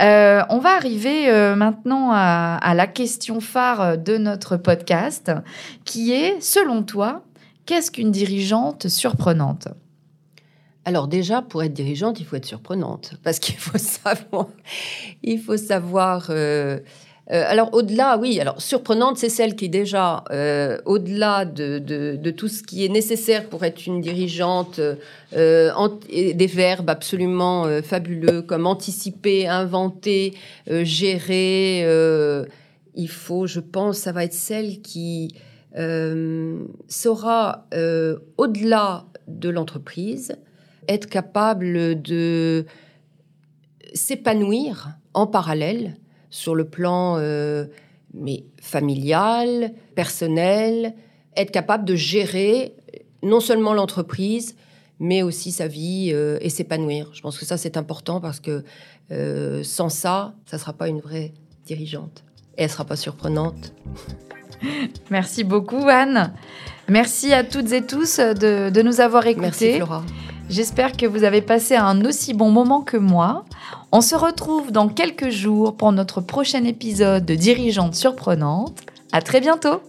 on 0.00 0.58
va 0.58 0.76
arriver 0.76 1.32
maintenant 1.56 2.10
à, 2.12 2.58
à 2.60 2.74
la 2.74 2.86
question 2.86 3.40
phare 3.40 3.96
de 3.96 4.18
notre 4.18 4.58
podcast, 4.58 5.32
qui 5.86 6.12
est, 6.12 6.38
selon 6.42 6.82
toi, 6.82 7.22
Qu'est-ce 7.66 7.90
qu'une 7.90 8.10
dirigeante 8.10 8.88
surprenante? 8.88 9.68
Alors 10.84 11.06
déjà, 11.06 11.42
pour 11.42 11.62
être 11.62 11.72
dirigeante, 11.72 12.18
il 12.18 12.26
faut 12.26 12.36
être 12.36 12.46
surprenante, 12.46 13.14
parce 13.22 13.38
qu'il 13.38 13.56
faut 13.56 13.78
savoir, 13.78 14.48
il 15.22 15.40
faut 15.40 15.56
savoir. 15.56 16.26
Euh, 16.30 16.80
euh, 17.30 17.44
alors 17.46 17.72
au-delà, 17.72 18.18
oui, 18.18 18.40
alors 18.40 18.60
surprenante, 18.60 19.16
c'est 19.16 19.28
celle 19.28 19.54
qui 19.54 19.68
déjà 19.68 20.24
euh, 20.32 20.76
au-delà 20.86 21.44
de, 21.44 22.30
tout 22.32 22.48
ce 22.48 22.64
qui 22.64 22.84
est 22.84 22.88
nécessaire 22.88 23.48
pour 23.48 23.64
être 23.64 23.86
une 23.86 24.00
dirigeante, 24.00 24.80
des 25.32 26.50
verbes 26.52 26.90
absolument 26.90 27.66
fabuleux 27.82 28.42
comme 28.42 28.66
anticiper, 28.66 29.46
inventer, 29.46 30.34
gérer. 30.66 31.82
il 32.96 33.08
faut, 33.08 33.46
je 33.46 33.60
pense, 33.60 33.98
ça 33.98 34.10
va 34.10 34.24
être 34.24 34.34
celle 34.34 34.82
qui 34.82 35.36
saura, 36.88 37.66
euh, 37.74 38.18
au-delà 38.36 39.06
de 39.28 39.48
l'entreprise, 39.48 40.36
être 40.88 41.06
capable 41.06 42.00
de 42.00 42.66
s'épanouir 43.94 44.90
en 45.14 45.26
parallèle 45.26 45.96
sur 46.30 46.54
le 46.54 46.64
plan 46.64 47.16
euh, 47.18 47.66
mais 48.14 48.44
familial, 48.60 49.72
personnel, 49.94 50.94
être 51.36 51.50
capable 51.50 51.84
de 51.84 51.94
gérer 51.94 52.74
non 53.22 53.40
seulement 53.40 53.72
l'entreprise, 53.72 54.56
mais 54.98 55.22
aussi 55.22 55.52
sa 55.52 55.66
vie 55.66 56.10
et 56.10 56.48
s'épanouir. 56.50 57.10
Je 57.14 57.22
pense 57.22 57.38
que 57.38 57.44
ça, 57.44 57.56
c'est 57.56 57.76
important 57.76 58.20
parce 58.20 58.40
que 58.40 58.64
sans 59.62 59.88
ça, 59.88 60.34
ça 60.46 60.56
ne 60.56 60.60
sera 60.60 60.72
pas 60.74 60.88
une 60.88 61.00
vraie 61.00 61.32
dirigeante. 61.64 62.24
Et 62.56 62.62
elle 62.62 62.66
ne 62.66 62.72
sera 62.72 62.84
pas 62.84 62.96
surprenante. 62.96 63.72
Merci 65.10 65.44
beaucoup, 65.44 65.88
Anne. 65.88 66.32
Merci 66.88 67.32
à 67.32 67.44
toutes 67.44 67.72
et 67.72 67.82
tous 67.82 68.18
de, 68.18 68.70
de 68.70 68.82
nous 68.82 69.00
avoir 69.00 69.26
écoutés. 69.26 69.46
Merci, 69.46 69.72
Flora. 69.76 70.02
J'espère 70.50 70.92
que 70.92 71.06
vous 71.06 71.24
avez 71.24 71.40
passé 71.40 71.76
un 71.76 72.04
aussi 72.04 72.34
bon 72.34 72.50
moment 72.50 72.82
que 72.82 72.96
moi. 72.96 73.44
On 73.92 74.00
se 74.00 74.14
retrouve 74.14 74.72
dans 74.72 74.88
quelques 74.88 75.30
jours 75.30 75.76
pour 75.76 75.92
notre 75.92 76.20
prochain 76.20 76.64
épisode 76.64 77.24
de 77.24 77.34
Dirigeante 77.34 77.94
surprenante. 77.94 78.80
À 79.12 79.22
très 79.22 79.40
bientôt! 79.40 79.80